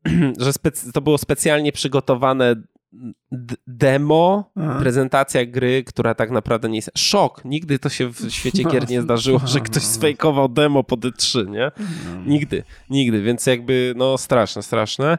[0.04, 0.34] mm.
[0.44, 0.52] że
[0.92, 2.56] to było specjalnie przygotowane
[3.66, 4.78] demo, Aha.
[4.78, 6.90] prezentacja gry, która tak naprawdę nie jest...
[6.98, 7.44] Szok!
[7.44, 11.70] Nigdy to się w świecie gier nie zdarzyło, że ktoś sfejkował demo po D3, nie?
[11.78, 12.20] No.
[12.26, 15.18] Nigdy, nigdy, więc jakby no straszne, straszne.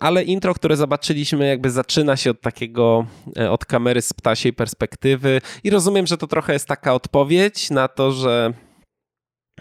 [0.00, 3.06] Ale intro, które zobaczyliśmy jakby zaczyna się od takiego,
[3.38, 7.88] e, od kamery z ptasiej perspektywy i rozumiem, że to trochę jest taka odpowiedź na
[7.88, 8.52] to, że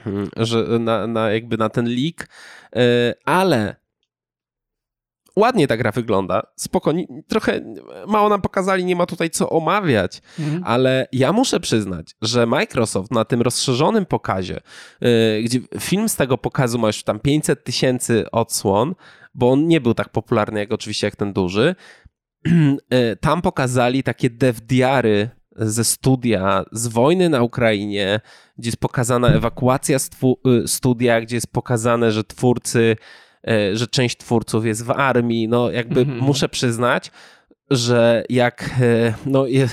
[0.04, 2.28] hmm, że na, na jakby na ten leak,
[2.76, 3.87] e, ale
[5.38, 7.74] ładnie ta gra wygląda, spokojnie, trochę
[8.08, 10.64] mało nam pokazali, nie ma tutaj co omawiać, mhm.
[10.66, 14.60] ale ja muszę przyznać, że Microsoft na tym rozszerzonym pokazie,
[15.02, 15.10] yy,
[15.44, 18.96] gdzie film z tego pokazu ma już tam 500 tysięcy odsłon,
[19.34, 21.76] bo on nie był tak popularny jak oczywiście jak ten duży,
[22.46, 28.20] yy, tam pokazali takie devdiary ze studia, z wojny na Ukrainie,
[28.58, 32.96] gdzie jest pokazana ewakuacja y, studia, gdzie jest pokazane, że twórcy
[33.74, 35.48] że część twórców jest w armii.
[35.48, 36.22] No, jakby mm -hmm.
[36.22, 37.12] muszę przyznać,
[37.70, 39.70] że jak e, no, je,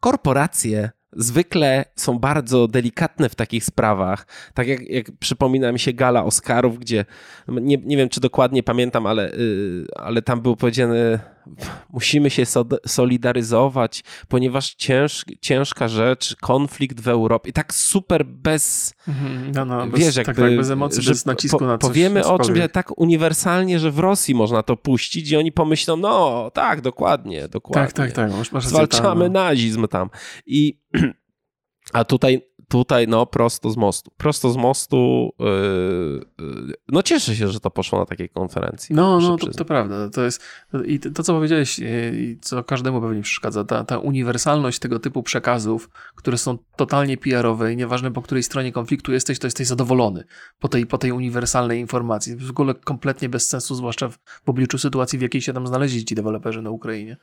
[0.00, 4.26] korporacje zwykle są bardzo delikatne w takich sprawach.
[4.54, 7.04] Tak jak, jak przypomina mi się gala Oscarów, gdzie
[7.48, 11.20] nie, nie wiem, czy dokładnie pamiętam, ale, yy, ale tam był powiedziane,
[11.92, 12.44] musimy się
[12.86, 17.50] solidaryzować, ponieważ cięż, ciężka rzecz, konflikt w Europie.
[17.50, 18.94] I tak super bez.
[19.08, 21.88] Mhm, no, no, wiesz, bez, jakby, tak, tak, bez emocji, bez nacisku po, na coś.
[21.88, 26.50] Powiemy o czymś tak uniwersalnie, że w Rosji można to puścić i oni pomyślą, no
[26.54, 27.92] tak, dokładnie, dokładnie.
[27.92, 28.62] Tak, tak, tak.
[28.62, 29.40] Zwalczamy no.
[29.40, 30.10] nazizm tam.
[30.46, 30.80] I
[31.92, 34.10] a tutaj tutaj no prosto z mostu.
[34.16, 35.30] Prosto z mostu.
[35.38, 38.94] Yy, no cieszę się, że to poszło na takiej konferencji.
[38.94, 40.10] No, no to, to, prawda.
[40.10, 40.42] To jest
[40.84, 45.22] i to, co powiedziałeś, yy, i co każdemu pewnie przeszkadza, ta, ta uniwersalność tego typu
[45.22, 50.24] przekazów, które są totalnie PR-owe i nieważne po której stronie konfliktu jesteś, to jesteś zadowolony
[50.58, 52.36] po tej, po tej uniwersalnej informacji.
[52.36, 56.04] W ogóle kompletnie bez sensu, zwłaszcza w, w obliczu sytuacji, w jakiej się tam znaleźli
[56.04, 57.16] ci deweloperzy na Ukrainie.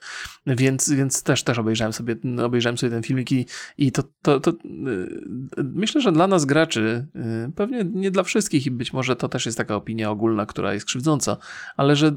[0.47, 2.15] Więc, więc też, też obejrzałem sobie,
[2.45, 3.45] obejrzałem sobie ten filmik i,
[3.77, 7.07] i to, to, to yy, myślę, że dla nas graczy,
[7.47, 10.73] y, pewnie nie dla wszystkich i być może to też jest taka opinia ogólna, która
[10.73, 11.37] jest krzywdząca,
[11.77, 12.11] ale że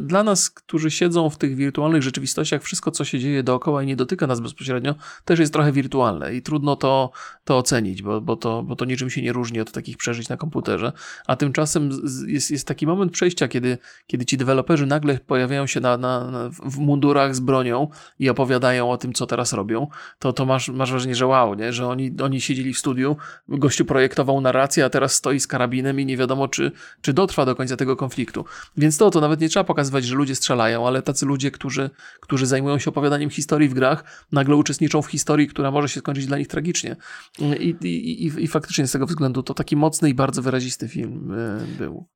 [0.00, 3.96] dla nas, którzy siedzą w tych wirtualnych rzeczywistościach, wszystko co się dzieje dookoła i nie
[3.96, 4.94] dotyka nas bezpośrednio,
[5.24, 7.10] też jest trochę wirtualne i trudno to,
[7.44, 10.36] to ocenić, bo, bo, to, bo to niczym się nie różni od takich przeżyć na
[10.36, 10.92] komputerze.
[11.26, 11.90] A tymczasem
[12.26, 16.50] jest, jest taki moment przejścia, kiedy, kiedy ci deweloperzy nagle pojawiają się na, na, na
[16.50, 17.88] w mundurach z bronią
[18.18, 19.88] i opowiadają o tym, co teraz robią,
[20.18, 21.72] to, to masz, masz wrażenie, że wow, nie?
[21.72, 23.16] że oni, oni się siedzieli w studiu,
[23.48, 27.54] gościu projektował narrację, a teraz stoi z karabinem i nie wiadomo, czy, czy dotrwa do
[27.54, 28.44] końca tego konfliktu.
[28.76, 31.90] Więc to, to nawet nie trzeba pokazywać, że ludzie strzelają, ale tacy ludzie, którzy,
[32.20, 36.26] którzy zajmują się opowiadaniem historii w grach, nagle uczestniczą w historii, która może się skończyć
[36.26, 36.96] dla nich tragicznie.
[37.38, 41.32] I, i, i, i faktycznie z tego względu to taki mocny i bardzo wyrazisty film
[41.32, 42.06] e, był.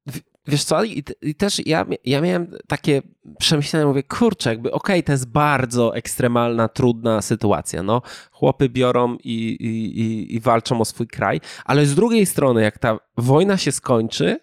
[0.51, 3.03] Wiesz co, i, i też ja, ja miałem takie
[3.39, 8.03] przemyślenia, mówię, kurczę, jakby okej, okay, to jest bardzo ekstremalna, trudna sytuacja, no.
[8.31, 12.99] Chłopy biorą i, i, i, walczą o swój kraj, ale z drugiej strony, jak ta
[13.17, 14.41] wojna się skończy,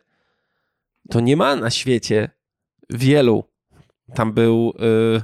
[1.10, 2.30] to nie ma na świecie
[2.90, 3.44] wielu.
[4.14, 4.74] Tam był
[5.18, 5.22] y,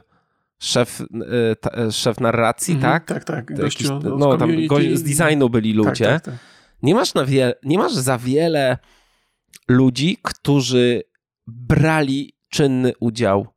[0.59, 3.05] szef, y, ta, szef narracji, mhm, tak?
[3.05, 3.59] Tak, tak.
[3.59, 4.51] Jakiś, no, tam
[4.93, 6.05] z designu byli tak, ludzie.
[6.05, 6.35] Tak, tak,
[6.83, 8.77] nie, masz na wie, nie masz za wiele
[9.67, 11.03] ludzi, którzy
[11.47, 13.47] brali czynny udział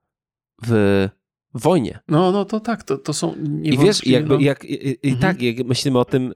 [0.67, 1.09] w
[1.55, 1.99] wojnie.
[2.09, 4.41] No, no to tak, to, to są I wiesz, jakby, no.
[4.41, 5.19] jak, i, i mhm.
[5.19, 6.33] tak, jak myślimy o tym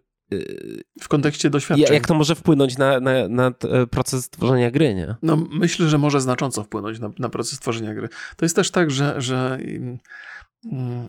[1.00, 1.94] w kontekście doświadczeń.
[1.94, 5.14] Jak to może wpłynąć na, na, na e, proces tworzenia gry, nie?
[5.22, 8.08] No myślę, że może znacząco wpłynąć na, na proces tworzenia gry.
[8.36, 9.98] To jest też tak, że, że Mm,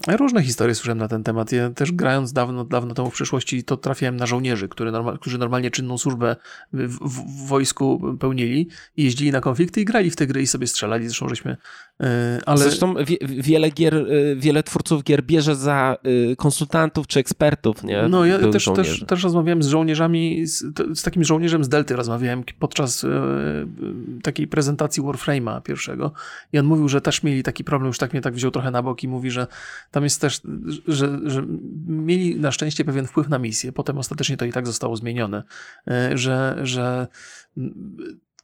[0.07, 1.51] różne historie słyszałem na ten temat.
[1.51, 5.37] Ja też grając dawno, dawno temu w przyszłości, to trafiałem na żołnierzy, którzy, normal, którzy
[5.37, 6.35] normalnie czynną służbę
[6.73, 10.67] w, w, wojsku pełnili i jeździli na konflikty i grali w te gry i sobie
[10.67, 11.07] strzelali.
[11.07, 11.57] Zresztą żeśmy.
[11.99, 12.07] Yy,
[12.45, 12.57] ale...
[12.57, 18.07] Zresztą wie, wiele gier, yy, wiele twórców gier bierze za yy, konsultantów czy ekspertów, nie?
[18.09, 20.63] No ja też, też, też rozmawiałem z żołnierzami, z,
[20.99, 23.05] z, takim żołnierzem z Delty rozmawiałem podczas
[24.23, 26.11] takiej prezentacji Warframe'a pierwszego
[26.53, 28.83] i on mówił, że też mieli taki problem, już tak mnie tak wziął trochę na
[28.83, 29.47] bok i mówi, że że
[29.91, 30.41] tam jest też,
[30.87, 31.43] że, że
[31.87, 33.71] mieli na szczęście pewien wpływ na misję.
[33.71, 35.43] Potem ostatecznie to i tak zostało zmienione,
[35.87, 37.07] e, że, że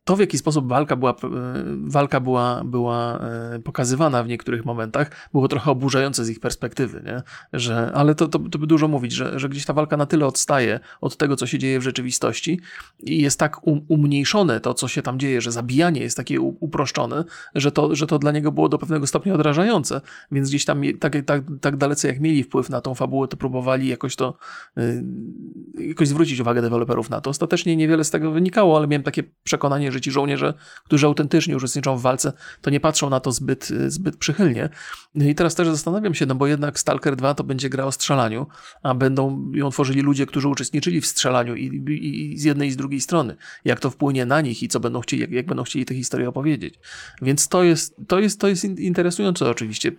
[0.07, 1.15] to, w jaki sposób walka była, e,
[1.83, 7.21] walka była, była e, pokazywana w niektórych momentach, było trochę oburzające z ich perspektywy, nie?
[7.53, 10.25] Że, ale to, to, to by dużo mówić, że, że gdzieś ta walka na tyle
[10.25, 12.59] odstaje od tego, co się dzieje w rzeczywistości
[13.03, 17.23] i jest tak um, umniejszone to, co się tam dzieje, że zabijanie jest takie uproszczone,
[17.55, 20.01] że to, że to dla niego było do pewnego stopnia odrażające,
[20.31, 23.87] więc gdzieś tam tak, tak, tak dalece jak mieli wpływ na tą fabułę, to próbowali
[23.87, 24.37] jakoś to
[24.75, 27.29] yy, jakoś zwrócić uwagę deweloperów na to.
[27.29, 30.53] Ostatecznie niewiele z tego wynikało, ale miałem takie przekonanie, że że ci żołnierze,
[30.85, 34.69] którzy autentycznie uczestniczą w walce, to nie patrzą na to zbyt, zbyt przychylnie.
[35.15, 38.47] I teraz też zastanawiam się, no bo jednak Stalker 2 to będzie gra o strzelaniu,
[38.83, 42.71] a będą ją tworzyli ludzie, którzy uczestniczyli w strzelaniu i, i, i z jednej i
[42.71, 43.35] z drugiej strony.
[43.65, 46.29] Jak to wpłynie na nich i co będą chcieli, jak, jak będą chcieli tę historię
[46.29, 46.79] opowiedzieć.
[47.21, 49.91] Więc to jest, to jest, to jest interesujące oczywiście.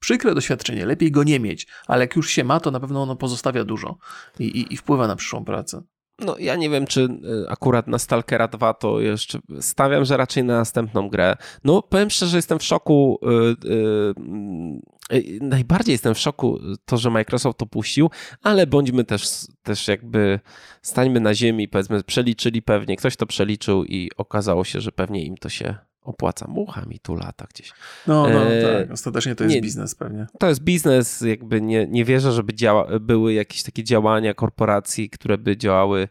[0.00, 3.16] Przykre doświadczenie, lepiej go nie mieć, ale jak już się ma, to na pewno ono
[3.16, 3.98] pozostawia dużo
[4.38, 5.82] i, i, i wpływa na przyszłą pracę.
[6.26, 10.44] No ja nie wiem, czy y, akurat na Stalkera 2 to jeszcze stawiam, że raczej
[10.44, 11.36] na następną grę.
[11.64, 13.18] No powiem szczerze, jestem w szoku.
[13.22, 18.10] Yy, yy, najbardziej jestem w szoku to, że Microsoft to puścił,
[18.42, 19.28] ale bądźmy też,
[19.62, 20.40] też jakby
[20.82, 25.36] stańmy na ziemi, powiedzmy, przeliczyli pewnie, ktoś to przeliczył i okazało się, że pewnie im
[25.36, 26.46] to się opłaca.
[26.48, 27.72] Mucha mi tu lata gdzieś.
[28.06, 30.26] No, no e, tak, ostatecznie to jest nie, biznes pewnie.
[30.38, 35.38] To jest biznes, jakby nie, nie wierzę, żeby działa, były jakieś takie działania korporacji, które
[35.38, 36.08] by działały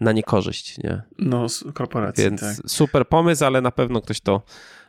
[0.00, 1.02] na niekorzyść, nie?
[1.18, 2.56] No, korporacji, Więc tak.
[2.66, 4.42] super pomysł, ale na pewno ktoś to,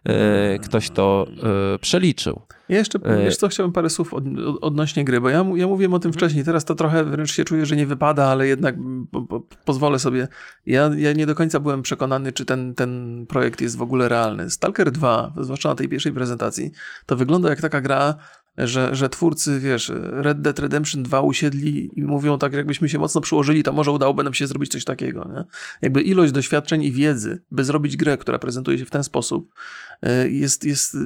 [0.03, 1.28] e, ktoś to
[1.76, 2.41] e, przeliczył.
[2.70, 3.24] Ja jeszcze, e...
[3.24, 4.24] wiesz co, chciałbym parę słów od,
[4.62, 6.14] odnośnie gry, bo ja, ja mówiłem o tym mhm.
[6.14, 8.76] wcześniej, teraz to trochę wręcz się czuję, że nie wypada, ale jednak
[9.12, 10.28] po, po, pozwolę sobie.
[10.66, 14.49] Ja, ja nie do końca byłem przekonany, czy ten, ten projekt jest w ogóle realny.
[14.49, 16.72] Stalker 2, zwłaszcza na tej pierwszej prezentacji,
[17.05, 18.16] to wygląda jak taka gra,
[18.58, 23.22] że, że twórcy, wiesz, Red Dead Redemption 2 usiedli i mówią tak, jakbyśmy się mocno
[23.22, 25.30] przyłożyli, to może udałoby nam się zrobić coś takiego.
[25.36, 25.43] Nie?
[25.82, 29.53] Jakby ilość doświadczeń i wiedzy, by zrobić grę, która prezentuje się w ten sposób,
[30.30, 30.98] jest, jest e,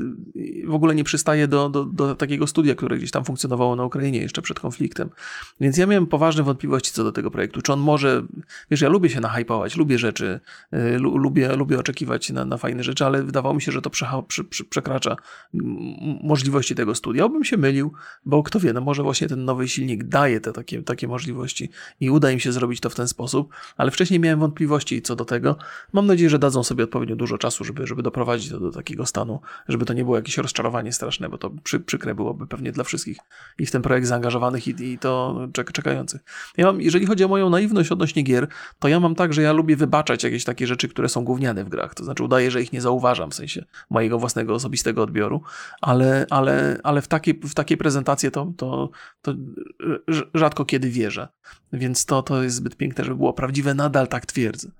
[0.67, 4.19] w ogóle nie przystaje do, do, do takiego studia, które gdzieś tam funkcjonowało na Ukrainie
[4.19, 5.09] jeszcze przed konfliktem.
[5.61, 7.61] Więc ja miałem poważne wątpliwości co do tego projektu.
[7.61, 8.23] Czy on może,
[8.71, 10.39] wiesz, ja lubię się nahypować, lubię rzeczy,
[10.71, 13.89] e, lubię, lubię oczekiwać na, na fajne rzeczy, ale wydawało mi się, że to
[14.69, 15.15] przekracza
[16.23, 17.25] możliwości tego studia.
[17.25, 17.93] Obym się mylił,
[18.25, 21.69] bo kto wie, no może właśnie ten nowy silnik daje te takie, takie możliwości
[21.99, 25.25] i uda im się zrobić to w ten sposób, ale wcześniej miałem wątpliwości co do
[25.25, 25.55] tego.
[25.93, 29.41] Mam nadzieję, że dadzą sobie odpowiednio dużo czasu, żeby, żeby doprowadzić to do takiego stanu,
[29.67, 33.17] żeby to nie było jakieś rozczarowanie straszne, bo to przy, przykre byłoby pewnie dla wszystkich
[33.59, 36.21] i w ten projekt zaangażowanych i, i to czek czekających.
[36.57, 38.47] Ja mam, jeżeli chodzi o moją naiwność odnośnie gier,
[38.79, 41.69] to ja mam tak, że ja lubię wybaczać jakieś takie rzeczy, które są gówniane w
[41.69, 41.95] grach.
[41.95, 45.41] To znaczy udaję, że ich nie zauważam w sensie mojego własnego osobistego odbioru,
[45.81, 48.89] ale, ale, ale w, takiej, w takiej prezentacji to, to,
[49.21, 49.33] to
[50.33, 51.27] rzadko kiedy wierzę.
[51.73, 54.71] Więc to, to jest zbyt piękne, żeby było prawdziwe, nadal tak twierdzę.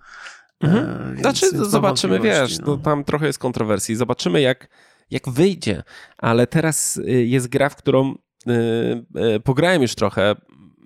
[0.62, 1.14] Mhm.
[1.18, 2.78] E, znaczy, zobaczymy, wiesz, no.
[2.78, 3.96] tam trochę jest kontrowersji.
[3.96, 4.68] Zobaczymy, jak,
[5.12, 5.84] jak wyjdzie.
[6.18, 8.52] Ale teraz y, jest gra, w którą y,
[9.36, 10.36] y, pograłem już trochę,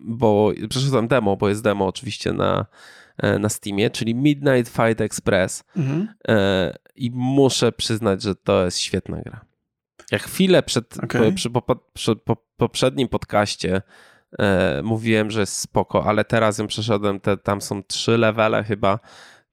[0.05, 2.65] bo przeszedłem demo, bo jest demo oczywiście na,
[3.17, 5.63] e, na Steamie, czyli Midnight Fight Express.
[5.77, 6.07] Mhm.
[6.27, 9.45] E, I muszę przyznać, że to jest świetna gra.
[10.11, 11.31] Jak chwilę przed, okay.
[11.31, 13.81] przy, po, przy po, poprzednim podcaście
[14.39, 18.99] e, mówiłem, że jest spoko, ale teraz ją przeszedłem, te, tam są trzy levele chyba,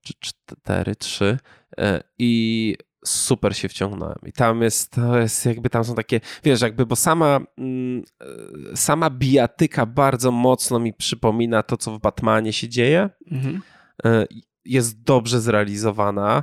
[0.03, 1.39] czy cztery, trzy
[1.79, 4.19] e, i super się wciągnąłem.
[4.27, 8.03] I tam jest, to jest jakby tam są takie, wiesz, jakby, bo sama, mm,
[8.73, 13.11] e, sama bijatyka bardzo mocno mi przypomina to, co w Batmanie się dzieje.
[13.31, 13.63] Mhm.
[14.05, 14.27] E,
[14.65, 16.43] jest dobrze zrealizowana.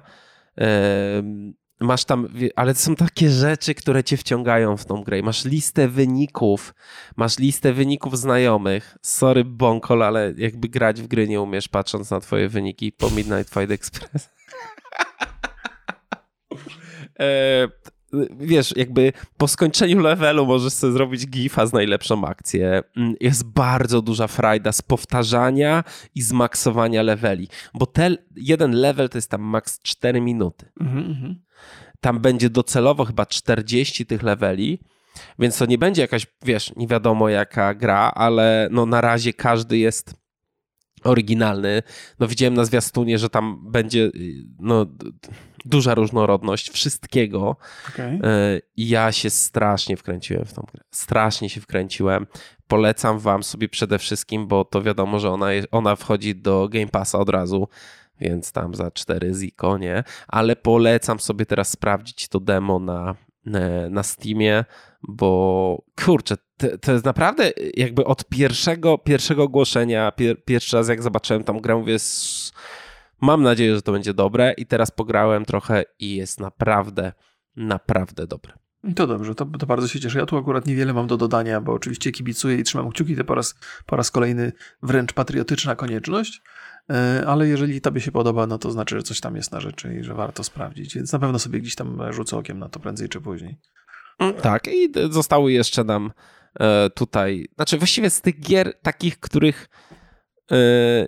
[1.82, 5.22] Masz tam, ale to są takie rzeczy, które cię wciągają w tą grę.
[5.22, 6.74] Masz listę wyników,
[7.16, 8.98] masz listę wyników znajomych.
[9.02, 13.54] Sorry, Bonkol, ale jakby grać w gry nie umiesz, patrząc na twoje wyniki po Midnight
[13.54, 14.30] Fight Express.
[17.20, 17.68] e,
[18.39, 22.82] wiesz, jakby po skończeniu levelu możesz sobie zrobić gifa z najlepszą akcję.
[22.97, 25.84] Mm, jest bardzo duża frajda z powtarzania
[26.16, 30.66] i z maksowania leveli, bo ten jeden level to jest tam maks 4 minuty.
[30.82, 31.36] Mm -hmm.
[32.01, 34.80] Tam będzie docelowo chyba 40 tych leveli
[35.39, 39.78] więc to nie będzie jakaś, wiesz, nie wiadomo jaka gra, ale no na razie każdy
[39.78, 40.14] jest
[41.04, 41.82] oryginalny.
[42.20, 44.12] No widziałem na zwiastunie, że tam będzie
[44.60, 44.86] no,
[45.66, 47.56] duża różnorodność wszystkiego.
[47.89, 48.20] Okay.
[48.78, 50.84] I ja się strasznie wkręciłem w tą grę.
[50.91, 52.28] Strasznie się wkręciłem.
[52.68, 57.20] Polecam wam sobie przede wszystkim, bo to wiadomo, że ona, ona wchodzi do Game Passa
[57.20, 57.68] od razu
[58.22, 60.04] więc tam za 4 ziko, nie?
[60.28, 63.16] Ale polecam sobie teraz sprawdzić to demo na,
[63.90, 64.66] na Steamie,
[65.04, 71.04] bo kurczę, to, to jest naprawdę jakby od pierwszego, pierwszego ogłoszenia, pier, pierwszy raz jak
[71.04, 71.98] zobaczyłem tam grę, mówię,
[73.22, 77.14] mam nadzieję, że to będzie dobre i teraz pograłem trochę i jest naprawdę,
[77.56, 78.54] naprawdę dobre.
[78.96, 80.20] To dobrze, to, to, bardzo się cieszę.
[80.20, 83.36] Ja tu akurat niewiele mam do dodania, bo oczywiście kibicuję i trzymam kciuki, to po
[83.36, 84.52] raz, po raz kolejny
[84.84, 86.42] wręcz patriotyczna konieczność.
[86.90, 89.96] E, ale jeżeli tobie się podoba, no to znaczy, że coś tam jest na rzeczy
[90.00, 93.10] i że warto sprawdzić, więc na pewno sobie gdzieś tam rzucę okiem na to prędzej
[93.10, 93.60] czy później.
[94.20, 96.12] Mm, tak, i zostały jeszcze nam
[96.60, 99.70] e, tutaj, znaczy właściwie z tych gier takich, których
[100.52, 100.56] e,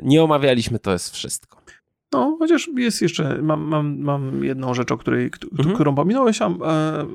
[0.03, 1.60] nie omawialiśmy, to jest wszystko.
[2.13, 5.75] No, chociaż jest jeszcze, mam, mam, mam jedną rzecz, o której, mhm.
[5.75, 6.45] którą pominąłeś, e,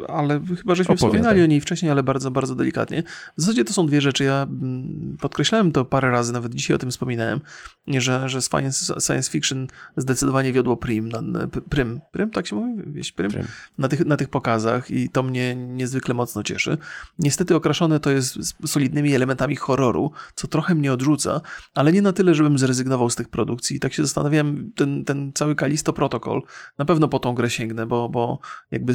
[0.09, 0.97] ale chyba żeśmy Opowiadaj.
[0.97, 3.03] wspominali o niej wcześniej, ale bardzo, bardzo delikatnie.
[3.37, 4.25] W zasadzie to są dwie rzeczy.
[4.25, 7.41] Ja mm, podkreślałem to parę razy, nawet dzisiaj o tym wspominałem,
[7.89, 9.67] że, że science, science fiction
[9.97, 11.23] zdecydowanie wiodło prim, na,
[11.71, 12.83] prim, prim, tak się mówi?
[12.87, 13.31] Wieś prim?
[13.31, 13.45] prim?
[13.79, 16.79] Na, tych, na tych pokazach i to mnie niezwykle mocno cieszy.
[17.19, 21.41] Niestety okraszone to jest solidnymi elementami horroru, co trochę mnie odrzuca,
[21.75, 23.77] ale nie na tyle, żebym zrezygnował z tych produkcji.
[23.77, 26.43] I tak się zastanawiam, ten, ten cały Kalisto Protocol,
[26.78, 28.39] na pewno po tą grę sięgnę, bo, bo
[28.70, 28.95] jakby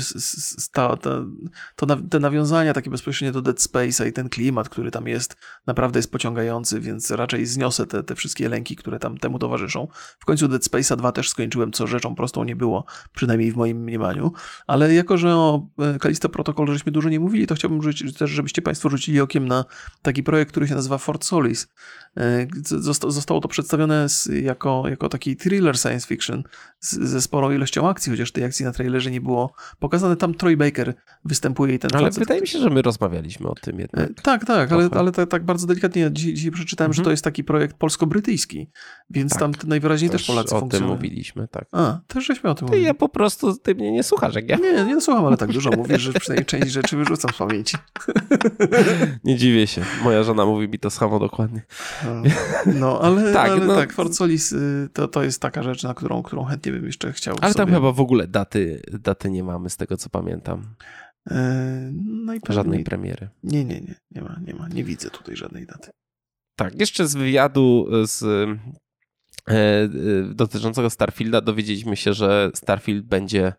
[0.72, 1.10] ta, ta,
[1.76, 5.36] to, te nawiązania takie bezpośrednio do Dead Space'a i ten klimat, który tam jest,
[5.68, 9.88] naprawdę jest pociągający, więc raczej zniosę te, te wszystkie lęki, które tam temu towarzyszą.
[10.20, 13.78] W końcu Dead Space'a 2 też skończyłem, co rzeczą prostą nie było, przynajmniej w moim
[13.78, 14.32] mniemaniu,
[14.68, 15.68] ale jako, że o
[16.00, 19.48] Kalisto e, Protocol żeśmy dużo nie mówili, to chciałbym rzucić, też, żebyście Państwo rzucili okiem
[19.48, 19.66] na
[20.02, 21.68] taki projekt, który się nazywa Fort Solis.
[22.18, 22.48] E,
[23.08, 24.08] zostało to przedstawione
[24.42, 26.44] jako, jako taki thriller science fiction
[26.80, 30.16] ze sporą ilością akcji, chociaż tej akcji na trailerze nie było pokazane.
[30.16, 30.94] Tam Troy Baker
[31.26, 34.10] występuje i ten Ale facet, wydaje mi się, że my rozmawialiśmy o tym jednak.
[34.10, 36.12] E, tak, tak, ale, ale tak, tak, bardzo delikatnie.
[36.12, 36.96] Dzisiaj, dzisiaj przeczytałem, mhm.
[36.96, 38.70] że to jest taki projekt polsko-brytyjski,
[39.12, 40.92] więc tak, tam najwyraźniej też, też Polacy o funkcjonują.
[40.92, 41.66] O tym mówiliśmy, tak.
[41.72, 42.86] A, też żeśmy o tym mówili.
[42.86, 44.58] Ja po prostu, ty mnie nie słuchasz, jak ja.
[44.58, 47.78] Nie, nie słucham, ale tak dużo mówisz, że przynajmniej część rzeczy wyrzucam z pamięci.
[49.24, 49.86] nie dziwię się.
[50.04, 51.62] Moja żona mówi mi to samo dokładnie.
[52.66, 55.94] No, ale tak, ale no, tak Fort Solis y, to, to jest taka rzecz, na
[55.94, 57.66] którą, którą chętnie bym jeszcze chciał Ale sobie...
[57.66, 60.76] tam chyba w ogóle daty, daty nie mamy, z tego co pamiętam.
[61.30, 63.30] E, no Żadnej premiery.
[63.44, 65.90] Nie, nie, nie, nie ma, nie ma, nie widzę tutaj żadnej daty.
[66.56, 68.48] Tak, jeszcze z wywiadu z
[70.34, 73.54] dotyczącego Starfielda dowiedzieliśmy się, że Starfield będzie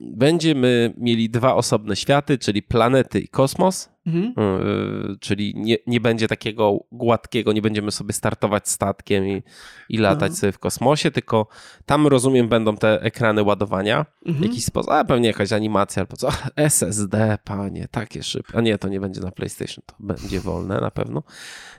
[0.00, 4.34] będziemy mieli dwa osobne światy, czyli planety i kosmos, mhm.
[4.36, 9.42] E, czyli nie, nie będzie takiego gładkiego, nie będziemy sobie startować statkiem i,
[9.88, 10.36] i latać no.
[10.36, 11.46] sobie w kosmosie, tylko
[11.86, 14.44] tam rozumiem będą te ekrany ładowania mhm.
[14.44, 18.78] w jakiś sposób, a pewnie jakaś animacja albo co, SSD, panie, takie szybkie, a nie,
[18.78, 21.22] to nie będzie na PlayStation, to będzie wolne na pewno.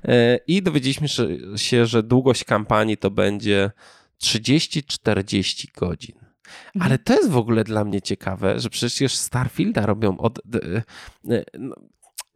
[0.05, 1.07] E, I dowiedzieliśmy
[1.55, 3.71] się, że długość kampanii to będzie
[4.21, 6.30] 30-40 godzin.
[6.75, 6.81] Mhm.
[6.91, 10.41] Ale to jest w ogóle dla mnie ciekawe, że przecież Starfielda robią od.
[11.53, 11.75] No,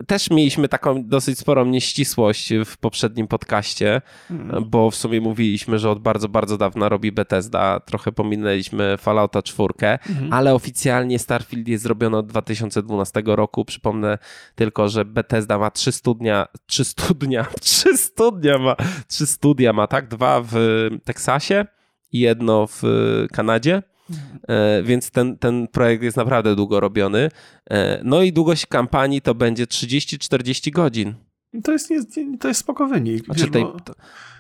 [0.08, 4.02] też mieliśmy taką dosyć sporą nieścisłość w poprzednim podcaście,
[4.32, 4.66] mm.
[4.70, 7.80] bo w sumie mówiliśmy, że od bardzo, bardzo dawna robi Bethesda.
[7.80, 10.34] Trochę pominęliśmy Fallouta 4, mm.
[10.34, 13.66] ale oficjalnie Starfield jest zrobiony od 2012 roku.
[13.66, 14.18] Przypomnę
[14.56, 18.76] tylko, że Bethesda ma trzy studnia, trzy studnia, trzy studnia ma,
[19.08, 20.08] trzy studia ma, tak?
[20.08, 20.56] Dwa w
[21.04, 21.66] Teksasie
[22.12, 22.82] i jedno w
[23.34, 23.84] Kanadzie.
[24.48, 27.30] E, więc ten, ten projekt jest naprawdę długo robiony.
[27.70, 31.14] E, no i długość kampanii to będzie 30-40 godzin.
[31.64, 33.26] To jest, nie, to jest spoko wynik.
[33.26, 33.78] Znaczy wiesz, tej, bo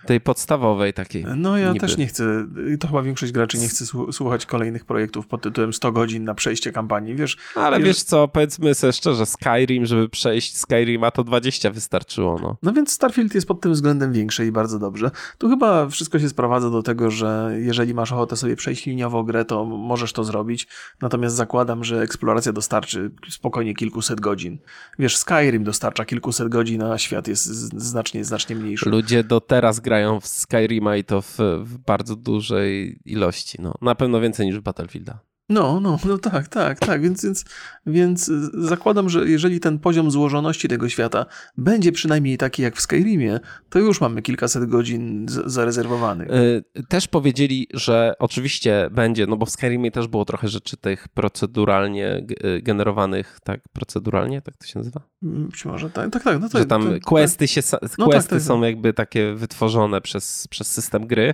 [0.05, 1.25] tej podstawowej takiej.
[1.35, 1.79] No ja niby.
[1.79, 2.47] też nie chcę,
[2.79, 6.71] to chyba większość graczy nie chce słuchać kolejnych projektów pod tytułem 100 godzin na przejście
[6.71, 7.37] kampanii, wiesz.
[7.55, 12.57] Ale wiesz, wiesz co, powiedzmy sobie szczerze, Skyrim, żeby przejść Skyrima to 20 wystarczyło, no.
[12.63, 15.11] No więc Starfield jest pod tym względem większy i bardzo dobrze.
[15.37, 19.45] Tu chyba wszystko się sprowadza do tego, że jeżeli masz ochotę sobie przejść liniowo grę,
[19.45, 20.67] to możesz to zrobić,
[21.01, 24.57] natomiast zakładam, że eksploracja dostarczy spokojnie kilkuset godzin.
[24.99, 27.45] Wiesz, Skyrim dostarcza kilkuset godzin, a świat jest
[27.81, 28.89] znacznie, znacznie mniejszy.
[28.89, 33.57] Ludzie do teraz grają w Skyrima i to w, w, bardzo dużej ilości.
[33.61, 35.19] No, na pewno więcej niż w Battlefielda.
[35.49, 37.01] No, no, no tak, tak, tak.
[37.01, 37.45] Więc, więc,
[37.85, 41.25] więc zakładam, że jeżeli ten poziom złożoności tego świata
[41.57, 43.39] będzie przynajmniej taki jak w Skyrimie,
[43.69, 46.29] to już mamy kilkaset godzin zarezerwowanych.
[46.31, 51.07] E, też powiedzieli, że oczywiście będzie, no bo w Skyrimie też było trochę rzeczy tych
[51.07, 55.01] proceduralnie e, generowanych, tak, proceduralnie, tak to się nazywa?
[55.23, 56.41] Mm, być może, tak, tak, tak.
[56.41, 59.33] No to, że tam to, questy, się, no tak, questy tak, tak, są jakby takie
[59.33, 61.33] wytworzone przez, przez system gry.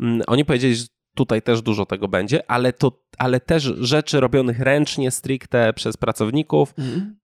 [0.00, 0.84] Mm, oni powiedzieli, że
[1.14, 6.74] tutaj też dużo tego będzie, ale, to, ale też rzeczy robionych ręcznie, stricte przez pracowników
[6.78, 7.16] mm.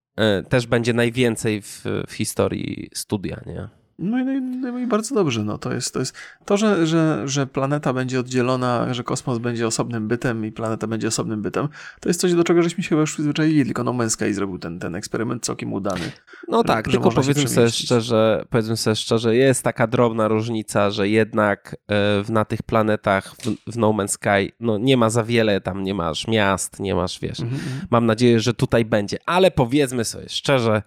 [0.44, 3.68] też będzie najwięcej w, w historii studia, nie?
[3.98, 5.44] No i, no, i, no i, bardzo dobrze.
[5.44, 9.66] No, to jest to, jest to że, że, że planeta będzie oddzielona, że kosmos będzie
[9.66, 11.68] osobnym bytem i planeta będzie osobnym bytem,
[12.00, 14.58] to jest coś, do czego żeśmy się chyba już przyzwyczaili, tylko No Man's Sky zrobił
[14.58, 16.12] ten, ten eksperyment całkiem udany.
[16.48, 21.08] No tak, że tylko powiedzmy sobie, szczerze, powiedzmy sobie szczerze, jest taka drobna różnica, że
[21.08, 25.60] jednak e, na tych planetach w, w No Man's Sky no, nie ma za wiele,
[25.60, 27.40] tam nie masz miast, nie masz, wiesz.
[27.40, 27.86] Mm -hmm.
[27.90, 30.82] Mam nadzieję, że tutaj będzie, ale powiedzmy sobie szczerze,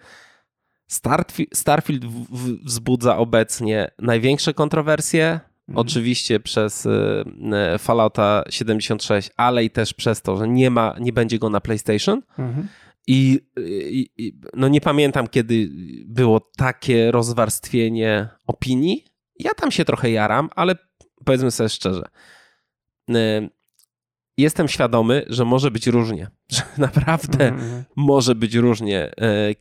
[1.53, 2.05] Starfield
[2.65, 5.87] wzbudza obecnie największe kontrowersje, mhm.
[5.87, 6.89] oczywiście przez y,
[7.75, 11.61] y, Fallouta 76, ale i też przez to, że nie ma, nie będzie go na
[11.61, 12.21] PlayStation.
[12.37, 12.67] Mhm.
[13.07, 13.39] I,
[14.17, 15.69] I, no nie pamiętam, kiedy
[16.05, 19.05] było takie rozwarstwienie opinii.
[19.39, 20.75] Ja tam się trochę jaram, ale
[21.25, 22.03] powiedzmy sobie szczerze.
[24.39, 26.27] Jestem świadomy, że może być różnie.
[26.51, 27.83] Że naprawdę mm.
[27.95, 29.11] może być różnie.
[29.21, 29.55] E,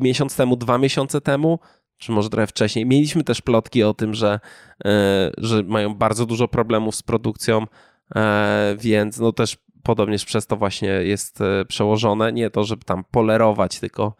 [0.00, 1.58] miesiąc temu, dwa miesiące temu,
[1.98, 4.40] czy może trochę wcześniej, mieliśmy też plotki o tym, że,
[4.84, 7.66] e, że mają bardzo dużo problemów z produkcją,
[8.16, 12.32] e, więc no też podobnież przez to właśnie jest przełożone.
[12.32, 14.14] Nie to, żeby tam polerować, tylko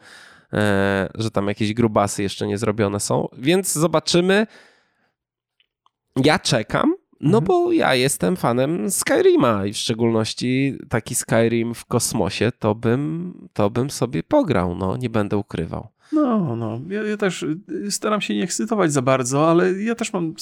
[1.14, 3.28] że tam jakieś grubasy jeszcze nie zrobione są.
[3.38, 4.46] Więc zobaczymy.
[6.24, 6.99] Ja czekam.
[7.20, 7.44] No mhm.
[7.44, 13.70] bo ja jestem fanem Skyrima i w szczególności taki Skyrim w kosmosie to bym, to
[13.70, 15.88] bym sobie pograł, no nie będę ukrywał.
[16.12, 16.80] No, no.
[16.88, 20.34] Ja, ja, też y, staram się nie ekscytować za bardzo, ale ja też mam.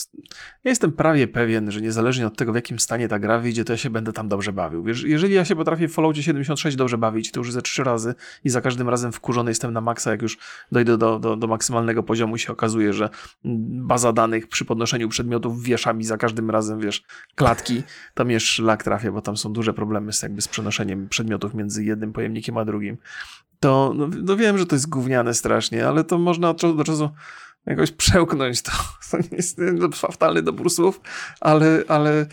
[0.65, 3.73] Ja jestem prawie pewien, że niezależnie od tego, w jakim stanie ta gra wyjdzie, to
[3.73, 4.83] ja się będę tam dobrze bawił.
[4.83, 8.15] Wiesz, jeżeli ja się potrafię w Falloutie 76 dobrze bawić, to już ze trzy razy
[8.45, 10.39] i za każdym razem wkurzony jestem na maksa, jak już
[10.73, 13.11] dojdę do, do, do maksymalnego poziomu i się okazuje, że
[13.45, 17.05] baza danych przy podnoszeniu przedmiotów wiesza mi za każdym razem, wiesz,
[17.35, 17.83] klatki,
[18.15, 21.85] to mnie szlak trafia, bo tam są duże problemy z, jakby z przenoszeniem przedmiotów między
[21.85, 22.99] jednym pojemnikiem a drugim
[23.61, 26.85] to no, no, wiem, że to jest gówniane strasznie, ale to można od czasu do
[26.85, 27.11] czasu
[27.67, 28.73] jakoś przełknąć to.
[29.11, 29.61] To jest
[29.95, 31.01] fatalny dobór słów,
[31.41, 32.27] ale, ale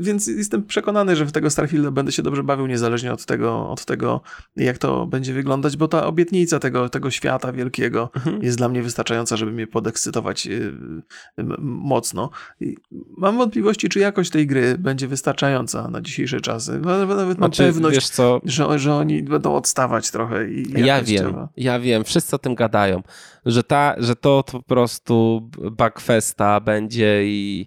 [0.00, 3.84] więc jestem przekonany, że w tego Starfielda będę się dobrze bawił, niezależnie od tego, od
[3.84, 4.20] tego
[4.56, 8.42] jak to będzie wyglądać, bo ta obietnica tego, tego świata wielkiego mhm.
[8.42, 10.72] jest dla mnie wystarczająca, żeby mnie podekscytować y,
[11.58, 12.30] mocno.
[13.16, 16.80] Mam wątpliwości, czy jakość tej gry będzie wystarczająca na dzisiejsze czasy.
[16.80, 20.50] Nawet mam znaczy, pewność, że, że oni będą odstawać trochę.
[20.50, 23.02] I ja wiem, ja wiem, wszyscy o tym gadają
[23.46, 27.66] że, ta, że to, to po prostu Bugfesta będzie i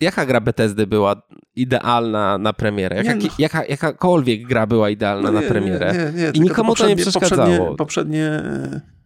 [0.00, 1.22] jaka gra Bethesdy była
[1.56, 2.96] idealna na premierę?
[2.96, 3.28] Jaka, no.
[3.38, 6.12] jaka, jakakolwiek gra była idealna no nie, na premierę.
[6.14, 7.76] Nie, nie, I nikomu to nie przeszkadzało.
[7.76, 8.42] Poprzednie, poprzednie,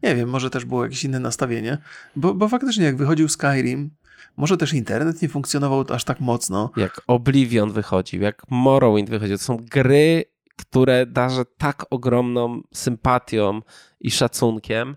[0.03, 1.79] nie wiem, może też było jakieś inne nastawienie,
[2.17, 3.91] bo, bo faktycznie jak wychodził Skyrim,
[4.37, 6.71] może też internet nie funkcjonował aż tak mocno.
[6.77, 9.39] Jak Oblivion wychodził, jak Morrowind wychodził.
[9.39, 10.25] To są gry,
[10.57, 13.61] które darzę tak ogromną sympatią
[14.01, 14.97] i szacunkiem,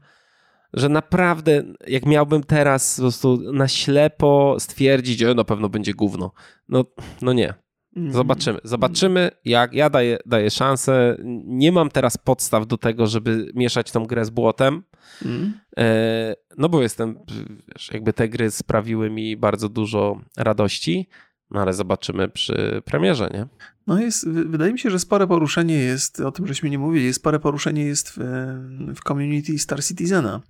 [0.74, 6.32] że naprawdę, jak miałbym teraz po prostu na ślepo stwierdzić, że na pewno będzie gówno,
[6.70, 6.86] no,
[7.22, 7.54] no nie.
[7.96, 8.14] Mhm.
[8.14, 8.60] Zobaczymy.
[8.64, 11.18] Zobaczymy, jak ja daję, daję szansę.
[11.46, 14.84] Nie mam teraz podstaw do tego, żeby mieszać tą grę z błotem.
[15.26, 15.54] Mm.
[16.58, 17.20] No bo jestem,
[17.68, 21.08] wiesz, jakby te gry sprawiły mi bardzo dużo radości.
[21.54, 23.48] No ale zobaczymy przy premierze, nie?
[23.88, 27.40] No jest, wydaje mi się, że spore poruszenie jest, o tym żeśmy nie mówili, spore
[27.40, 28.18] poruszenie jest w,
[28.96, 30.42] w community Star Citizena.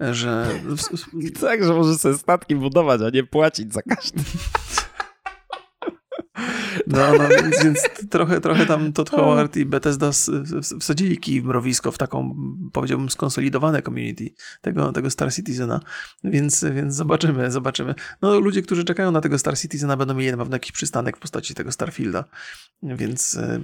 [0.00, 0.46] Że...
[1.40, 4.22] tak, że może sobie statki budować, a nie płacić za każdy.
[6.86, 10.10] No, no więc, więc, trochę, trochę tam Todd Howard i Bethesda
[10.80, 12.36] wsadzili kij w mrowisko w taką,
[12.72, 15.80] powiedziałbym, skonsolidowane community tego, tego Star Citizena,
[16.24, 17.94] więc, więc zobaczymy, zobaczymy.
[18.22, 21.20] No ludzie, którzy czekają na tego Star Citizena będą mieli na pewno jakiś przystanek w
[21.20, 22.24] postaci tego Starfielda,
[22.82, 23.60] więc e,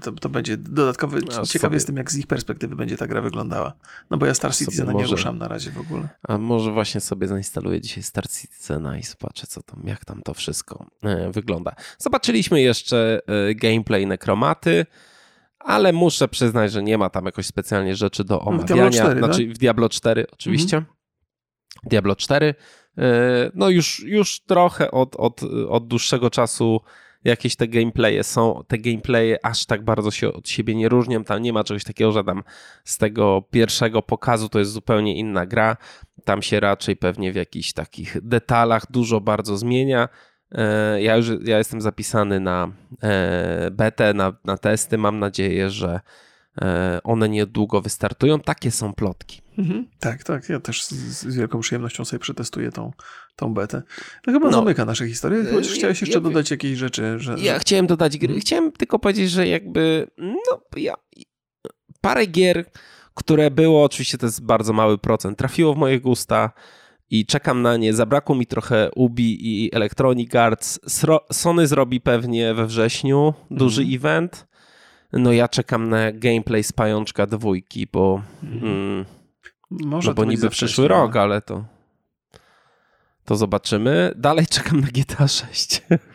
[0.00, 3.72] to, to będzie dodatkowy, no, ciekawy jestem jak z ich perspektywy będzie ta gra wyglądała.
[4.10, 6.08] No bo ja Star Citizena może, nie ruszam na razie w ogóle.
[6.22, 10.34] A może właśnie sobie zainstaluję dzisiaj Star Citizena i zobaczę co tam, jak tam to
[10.34, 11.74] wszystko e, wygląda.
[11.98, 14.86] Zobaczyliśmy jeszcze e, gameplay Nekromaty,
[15.58, 18.90] ale muszę przyznać, że nie ma tam jakoś specjalnie rzeczy do omawiania.
[18.90, 19.54] W Diablo 4, znaczy tak?
[19.54, 20.76] w Diablo 4 oczywiście.
[20.76, 20.96] Mhm.
[21.84, 22.54] Diablo 4.
[22.98, 23.04] E,
[23.54, 26.80] no już, już trochę od, od, od dłuższego czasu
[27.24, 31.42] jakieś te gameplaye są, te gameplaye aż tak bardzo się od siebie nie różnią, tam
[31.42, 32.42] nie ma czegoś takiego, że tam
[32.84, 35.76] z tego pierwszego pokazu to jest zupełnie inna gra,
[36.24, 40.08] tam się raczej pewnie w jakichś takich detalach dużo bardzo zmienia.
[40.52, 42.72] E, ja już ja jestem zapisany na
[43.02, 46.00] e, betę, na, na testy, mam nadzieję, że
[46.62, 48.40] e, one niedługo wystartują.
[48.40, 49.42] Takie są plotki.
[49.58, 49.86] Mhm.
[50.00, 50.48] Tak, tak.
[50.48, 52.92] Ja też z, z, wielką przyjemnością sobie przetestuję tą,
[53.36, 53.82] tą betę.
[54.22, 54.52] To chyba no.
[54.52, 55.44] zamyka nasze historie.
[55.52, 57.18] Chociaż chciałeś jeszcze ja, dodać jakieś rzeczy.
[57.18, 57.60] Że, ja że...
[57.60, 58.28] chciałem dodać gry.
[58.28, 58.40] Mhm.
[58.40, 60.94] Chciałem tylko powiedzieć, że jakby no, ja,
[62.00, 62.64] parę gier,
[63.14, 66.50] które było, oczywiście to jest bardzo mały procent, trafiło w moje gusta
[67.10, 67.94] i czekam na nie.
[67.94, 70.80] Zabrakło mi trochę Ubi i Electronic Arts.
[71.32, 73.94] Sony zrobi pewnie we wrześniu duży mm.
[73.94, 74.46] event.
[75.12, 78.22] No ja czekam na gameplay z Pajączka dwójki, bo...
[78.42, 78.72] Mhm.
[78.72, 79.04] Mm,
[79.70, 81.64] może no bo niby przyszły rok, ale to
[83.24, 84.12] to zobaczymy.
[84.16, 85.82] Dalej czekam na GTA 6.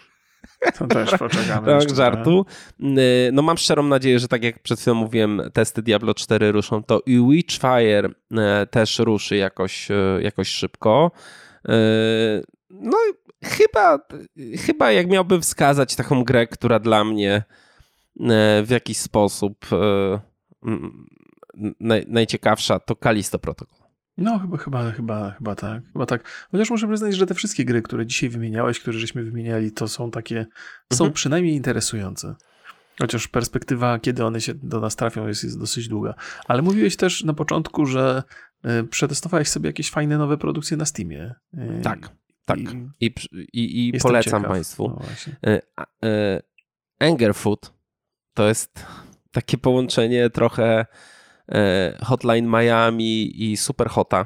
[0.78, 1.68] To też poczekamy.
[1.68, 2.46] tak, żartu.
[2.80, 6.84] Y, no mam szczerą nadzieję, że tak jak przed chwilą mówiłem, testy Diablo 4 ruszą,
[6.84, 11.12] to i Witchfire y, też ruszy jakoś, y, jakoś szybko.
[12.70, 12.98] No
[13.44, 14.00] chyba,
[14.66, 17.44] chyba jak miałbym wskazać taką grę, która dla mnie
[18.64, 19.66] w jakiś sposób
[22.08, 23.85] najciekawsza, to Kalisto Protocol.
[24.18, 25.84] No, chyba, chyba, chyba, chyba tak.
[25.94, 26.48] Chyba tak.
[26.52, 30.12] Chociaż muszę przyznać, że te wszystkie gry, które dzisiaj wymieniałeś, które żeśmy wymieniali, to są
[30.12, 30.54] takie, mhm.
[30.94, 32.36] są przynajmniej interesujące.
[33.00, 36.14] Chociaż perspektywa, kiedy one się do nas trafią, jest, jest dosyć długa.
[36.48, 38.24] Ale mówiłeś też na początku, że
[38.66, 41.36] y, przetestowałeś sobie jakieś fajne nowe produkcje na Steamie.
[41.54, 42.10] Y, tak,
[42.46, 42.60] tak.
[42.60, 42.66] I,
[43.00, 43.14] I,
[43.54, 44.52] i, i polecam ciekaw.
[44.52, 45.02] Państwu.
[45.44, 46.42] No y,
[47.00, 47.74] Angerfoot
[48.34, 48.86] to jest
[49.32, 50.86] takie połączenie trochę
[52.04, 54.26] Hotline Miami i Superhota.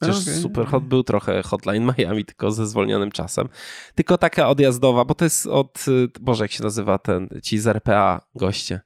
[0.00, 0.34] Chociaż okay.
[0.34, 3.48] Superhot był trochę Hotline Miami, tylko ze zwolnionym czasem.
[3.94, 5.84] Tylko taka odjazdowa, bo to jest od,
[6.20, 8.80] Boże, jak się nazywa ten, ci z RPA goście,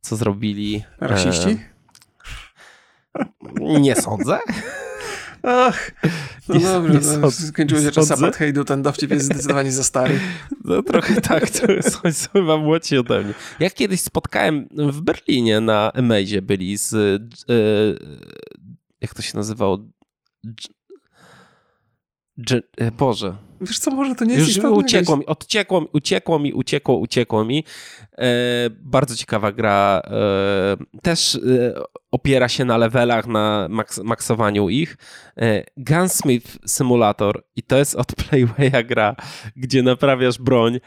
[0.00, 0.84] co zrobili.
[1.00, 1.58] Rasiści?
[3.60, 4.38] E, nie sądzę.
[5.42, 5.90] Ach,
[6.48, 10.20] no nie, dobrze, nie no, skończyło się czas apartheidu, ten dowcip jest zdecydowanie za stary.
[10.64, 13.34] No trochę tak, to jest chyba młodsi ode mnie.
[13.60, 17.18] Jak kiedyś spotkałem w Berlinie na Amazie byli z, e,
[19.00, 19.78] jak to się nazywało?
[22.78, 23.36] E, Boże.
[23.60, 27.64] Wiesz co, może to nie jest Już uciekło mi, odciekło, uciekło mi, uciekło, uciekło mi.
[28.18, 28.26] E,
[28.70, 30.02] bardzo ciekawa gra.
[30.04, 31.40] E, też e,
[32.10, 34.96] opiera się na levelach, na maks maksowaniu ich.
[35.36, 39.16] E, Gunsmith Simulator i to jest od Playwaya gra,
[39.56, 40.80] gdzie naprawiasz broń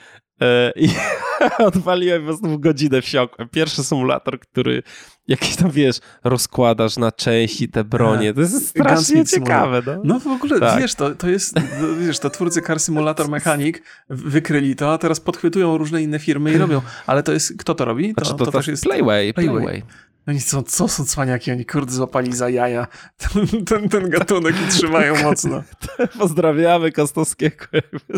[0.75, 0.89] I
[1.67, 3.49] odwaliłem po prostu w godzinę wsiąkłem.
[3.49, 4.83] Pierwszy symulator, który
[5.27, 8.33] jakiś tam, wiesz, rozkładasz na części te bronie.
[8.33, 9.81] To jest strasznie ciekawe.
[9.85, 10.01] No.
[10.03, 10.79] no w ogóle, tak.
[10.79, 11.55] wiesz, to, to jest,
[11.99, 13.77] wiesz, to twórcy Car Simulator Mechanic
[14.09, 16.81] wykryli to, a teraz podchwytują różne inne firmy i robią.
[17.07, 18.15] Ale to jest, kto to robi?
[18.15, 19.33] To, znaczy, to, to, to też jest Playway.
[19.33, 19.61] Playway.
[19.61, 19.83] Playway.
[20.27, 21.51] Oni co, co są cwaniaki?
[21.51, 25.63] Oni kurde złapali za jaja ten, ten, ten gatunek i trzymają mocno.
[26.19, 27.65] Pozdrawiamy Kostowskiego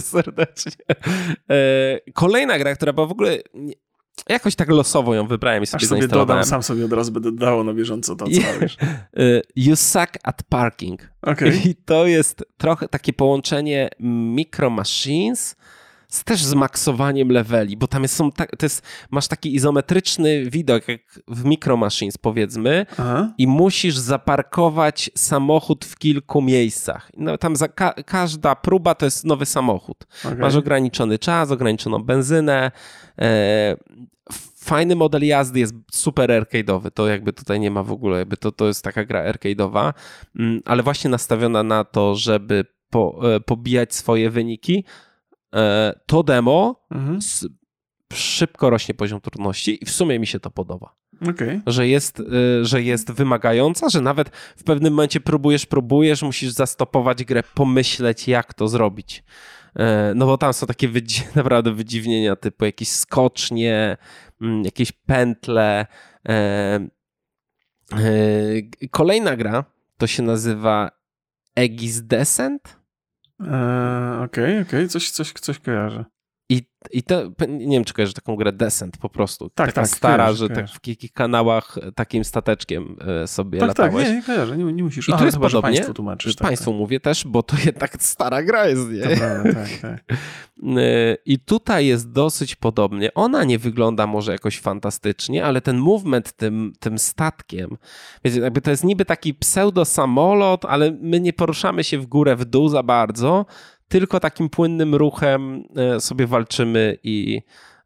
[0.01, 0.85] serdecznie.
[1.49, 3.37] E, kolejna gra, która była w ogóle...
[4.29, 7.31] Jakoś tak losowo ją wybrałem i sobie Aż sobie dodam, sam sobie od razu będę
[7.31, 8.77] dało na bieżąco to, co robisz.
[9.17, 11.09] E, you suck at parking.
[11.21, 11.61] Okay.
[11.65, 15.55] I to jest trochę takie połączenie Micro Machines
[16.07, 18.81] z też zmaksowaniem leveli, bo tam jest, są to jest,
[19.11, 23.33] masz taki izometryczny widok, jak w Micro Machines powiedzmy Aha.
[23.37, 27.11] i musisz zaparkować samochód w kilku miejscach.
[27.17, 30.07] No, tam ka każda próba to jest nowy samochód.
[30.25, 30.37] Okay.
[30.37, 32.71] Masz ograniczony czas, ograniczoną benzynę,
[33.19, 33.77] e
[34.65, 38.51] fajny model jazdy, jest super arcade'owy, to jakby tutaj nie ma w ogóle, jakby to,
[38.51, 39.93] to jest taka gra arcade'owa,
[40.39, 44.83] mm, ale właśnie nastawiona na to, żeby po, e, pobijać swoje wyniki,
[46.05, 47.19] to demo mhm.
[48.13, 50.95] szybko rośnie poziom trudności i w sumie mi się to podoba.
[51.21, 51.61] Okay.
[51.67, 57.23] Że, jest, e, że jest wymagająca, że nawet w pewnym momencie próbujesz, próbujesz, musisz zastopować
[57.23, 59.23] grę, pomyśleć, jak to zrobić.
[59.75, 63.97] E, no bo tam są takie wydzi naprawdę wydziwnienia typu jakieś skocznie,
[64.41, 65.85] mm, jakieś pętle.
[68.91, 69.65] Kolejna gra
[69.97, 70.91] to się nazywa
[71.55, 72.79] Aegis Descent.
[73.39, 74.87] Okej, okej, okay, okay.
[74.87, 76.05] coś, coś, coś kojarzę.
[76.49, 79.49] I, I to, nie wiem, czy kojarzysz taką grę Descent po prostu.
[79.49, 83.93] Tak, taka tak, stara, że tak w kilku kanałach takim stateczkiem e, sobie tak, latałeś.
[83.95, 85.09] Tak, nie, nie kojarzę, nie, nie musisz.
[85.09, 85.61] I tu jest podobnie.
[85.61, 86.35] Państwu tłumaczysz.
[86.35, 86.79] Tak, państwu tak.
[86.79, 89.01] mówię też, bo to jednak stara gra jest, nie?
[89.01, 90.17] To prawda, tak, tak.
[90.63, 93.13] E, I tutaj jest dosyć podobnie.
[93.13, 97.77] Ona nie wygląda może jakoś fantastycznie, ale ten movement tym, tym statkiem,
[98.25, 102.35] wiecie, jakby to jest niby taki pseudo samolot, ale my nie poruszamy się w górę,
[102.35, 103.45] w dół za bardzo,
[103.87, 107.41] tylko takim płynnym ruchem e, sobie walczymy i,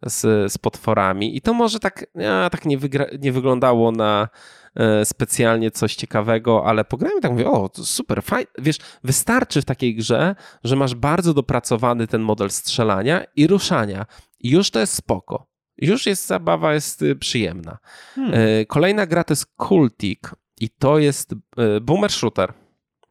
[0.06, 4.30] z, z potworami i to może tak, a, tak nie, wygra- nie wyglądało na
[4.76, 8.48] e, specjalnie coś ciekawego, ale pograłem tak mówię, o, super, fajnie.
[8.58, 14.06] Wiesz, wystarczy w takiej grze, że masz bardzo dopracowany ten model strzelania i ruszania.
[14.40, 15.50] I już to jest spoko.
[15.78, 17.78] Już jest zabawa, jest y, przyjemna.
[18.16, 18.34] Hmm.
[18.34, 20.20] E, kolejna gra to jest Cultic
[20.60, 21.34] i to jest
[21.82, 22.54] boomer shooter.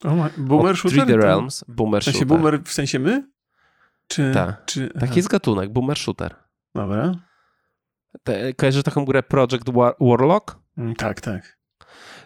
[0.04, 1.06] Oh boomer shooter?
[1.06, 2.38] 3D Realms, boomer w sensie shooter.
[2.38, 3.28] boomer w sensie my?
[4.08, 4.62] Czy, tak.
[4.66, 4.88] czy...
[5.00, 6.34] Taki jest gatunek, boomer shooter.
[6.74, 7.12] Dobra.
[8.22, 10.58] Te, kojarzysz taką grę Project War Warlock?
[10.78, 11.58] Mm, tak, tak.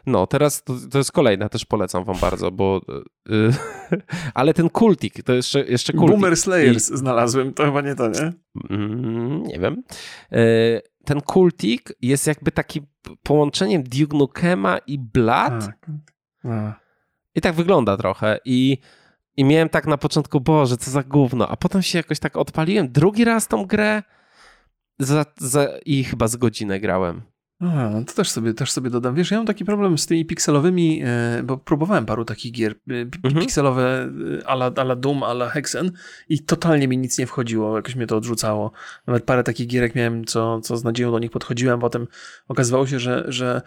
[0.07, 2.81] No, teraz to, to, jest kolejna, też polecam wam bardzo, bo...
[3.29, 3.53] Yy,
[4.35, 6.11] ale ten kultik, to jeszcze, jeszcze kultik.
[6.11, 6.97] Boomer Slayers I...
[6.97, 8.33] znalazłem, to chyba nie to, nie?
[8.71, 9.83] Mm, nie wiem.
[10.31, 12.81] Yy, ten kultik jest jakby taki
[13.23, 15.67] połączeniem Duke Nukema i Blood.
[15.67, 15.87] Tak.
[16.45, 16.82] A.
[17.35, 18.39] I tak wygląda trochę.
[18.45, 18.79] I,
[19.37, 21.49] I miałem tak na początku, Boże, co za gówno.
[21.49, 22.93] A potem się jakoś tak odpaliłem.
[22.93, 24.03] Drugi raz tą grę
[24.99, 27.23] za, za, i chyba z godzinę grałem.
[27.63, 29.15] A, no to też sobie, też sobie dodam.
[29.15, 33.01] Wiesz, ja mam taki problem z tymi pikselowymi, e, bo próbowałem paru takich gier, e,
[33.01, 33.41] mhm.
[33.41, 34.09] pikselowe
[34.41, 35.93] e, ala, ala Doom, ala Hexen
[36.29, 38.73] i totalnie mi nic nie wchodziło, jakoś mnie to odrzucało.
[39.07, 42.07] Nawet parę takich gierek miałem, co, co z nadzieją do nich podchodziłem, potem
[42.49, 43.63] okazywało się, że, że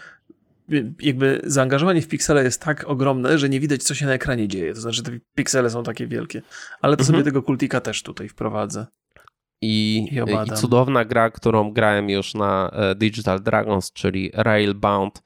[0.99, 4.73] jakby zaangażowanie w piksele jest tak ogromne, że nie widać, co się na ekranie dzieje.
[4.73, 6.41] To znaczy, te piksele są takie wielkie.
[6.81, 7.13] Ale to mhm.
[7.13, 8.85] sobie tego kultika też tutaj wprowadzę.
[9.61, 10.07] I,
[10.47, 15.23] I, cudowna gra, którą grałem już na e, Digital Dragons, czyli Railbound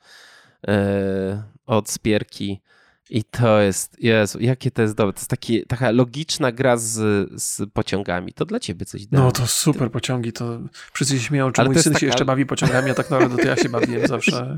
[0.67, 2.61] e, od Spierki.
[3.09, 5.13] I to jest, Jezu, jakie to jest dobre.
[5.13, 6.93] To jest taki, taka logiczna gra z,
[7.41, 8.33] z pociągami.
[8.33, 9.19] To dla ciebie coś da.
[9.19, 10.59] No to super pociągi, to
[10.93, 11.99] wszyscy się śmieją, czy Ale mój syn taka...
[11.99, 14.57] się jeszcze bawi pociągami, a tak naprawdę to ja się bawiłem zawsze.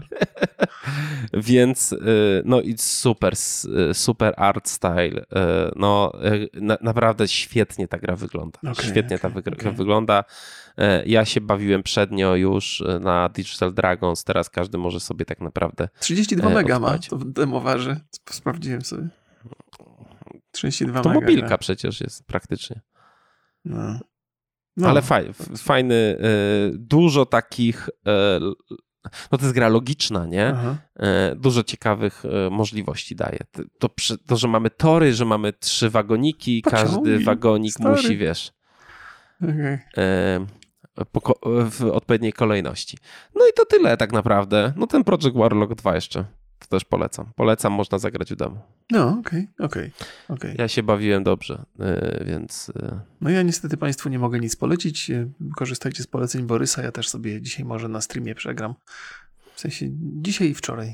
[1.34, 1.98] Więc y,
[2.46, 5.22] no i super, y, super art style.
[5.22, 5.24] Y,
[5.76, 6.14] no
[6.54, 8.60] na, naprawdę świetnie ta gra wygląda.
[8.60, 9.72] Okay, świetnie okay, ta gra okay.
[9.72, 10.24] wygląda.
[11.06, 16.50] Ja się bawiłem przednio już na Digital Dragons, teraz każdy może sobie tak naprawdę 32
[16.50, 18.00] mega ma, to demo waży,
[18.30, 19.08] sprawdziłem sobie.
[20.52, 21.20] 32 to mega.
[21.20, 21.58] To mobilka gra.
[21.58, 22.82] przecież jest praktycznie.
[23.66, 24.00] No.
[24.78, 24.88] No.
[24.90, 26.18] Ale faj, fajny,
[26.74, 27.90] dużo takich
[29.32, 30.48] no to jest gra logiczna, nie?
[30.48, 30.78] Aha.
[30.96, 33.40] E, dużo ciekawych e, możliwości daje.
[33.80, 33.90] To,
[34.28, 37.90] to, że mamy tory, że mamy trzy wagoniki, Pociągi, każdy wagonik stary.
[37.90, 38.52] musi, wiesz,
[39.44, 39.80] okay.
[41.72, 42.98] W odpowiedniej kolejności.
[43.36, 44.74] No i to tyle tak naprawdę.
[44.76, 46.26] No ten Project Warlock 2 jeszcze.
[46.60, 47.32] To też polecam.
[47.36, 48.60] Polecam, można zagrać w domu.
[48.92, 49.92] No, okej, okay, okej.
[50.30, 51.66] Okay, okay, Ja się bawiłem dobrze,
[52.26, 52.72] więc...
[53.22, 55.12] No ja niestety Państwu nie mogę nic polecić.
[55.56, 56.82] Korzystajcie z poleceń Borysa.
[56.82, 58.74] Ja też sobie dzisiaj może na streamie przegram.
[59.56, 59.88] W sensie
[60.22, 60.94] dzisiaj i wczoraj.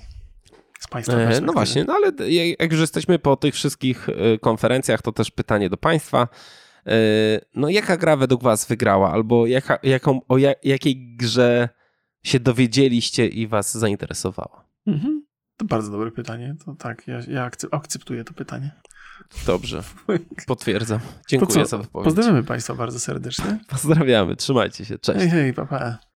[0.79, 2.11] Z Państwa e, No właśnie, no ale
[2.59, 4.07] jak już jesteśmy po tych wszystkich
[4.41, 6.27] konferencjach, to też pytanie do Państwa.
[6.87, 6.91] E,
[7.55, 9.11] no jaka gra według Was wygrała?
[9.11, 11.69] Albo jaka, jaką, o jakiej grze
[12.23, 14.65] się dowiedzieliście i Was zainteresowała?
[14.87, 15.25] Mhm.
[15.57, 16.55] To bardzo dobre pytanie.
[16.65, 18.71] To tak, ja, ja akceptuję to pytanie.
[19.45, 19.83] Dobrze,
[20.47, 20.99] potwierdzam.
[21.29, 22.05] Dziękuję za wypowiedź.
[22.05, 23.59] Pozdrawiamy Państwa bardzo serdecznie.
[23.67, 25.19] Pozdrawiamy, trzymajcie się, cześć.
[25.19, 25.79] Hej, hej, papa.
[25.79, 25.97] Pa.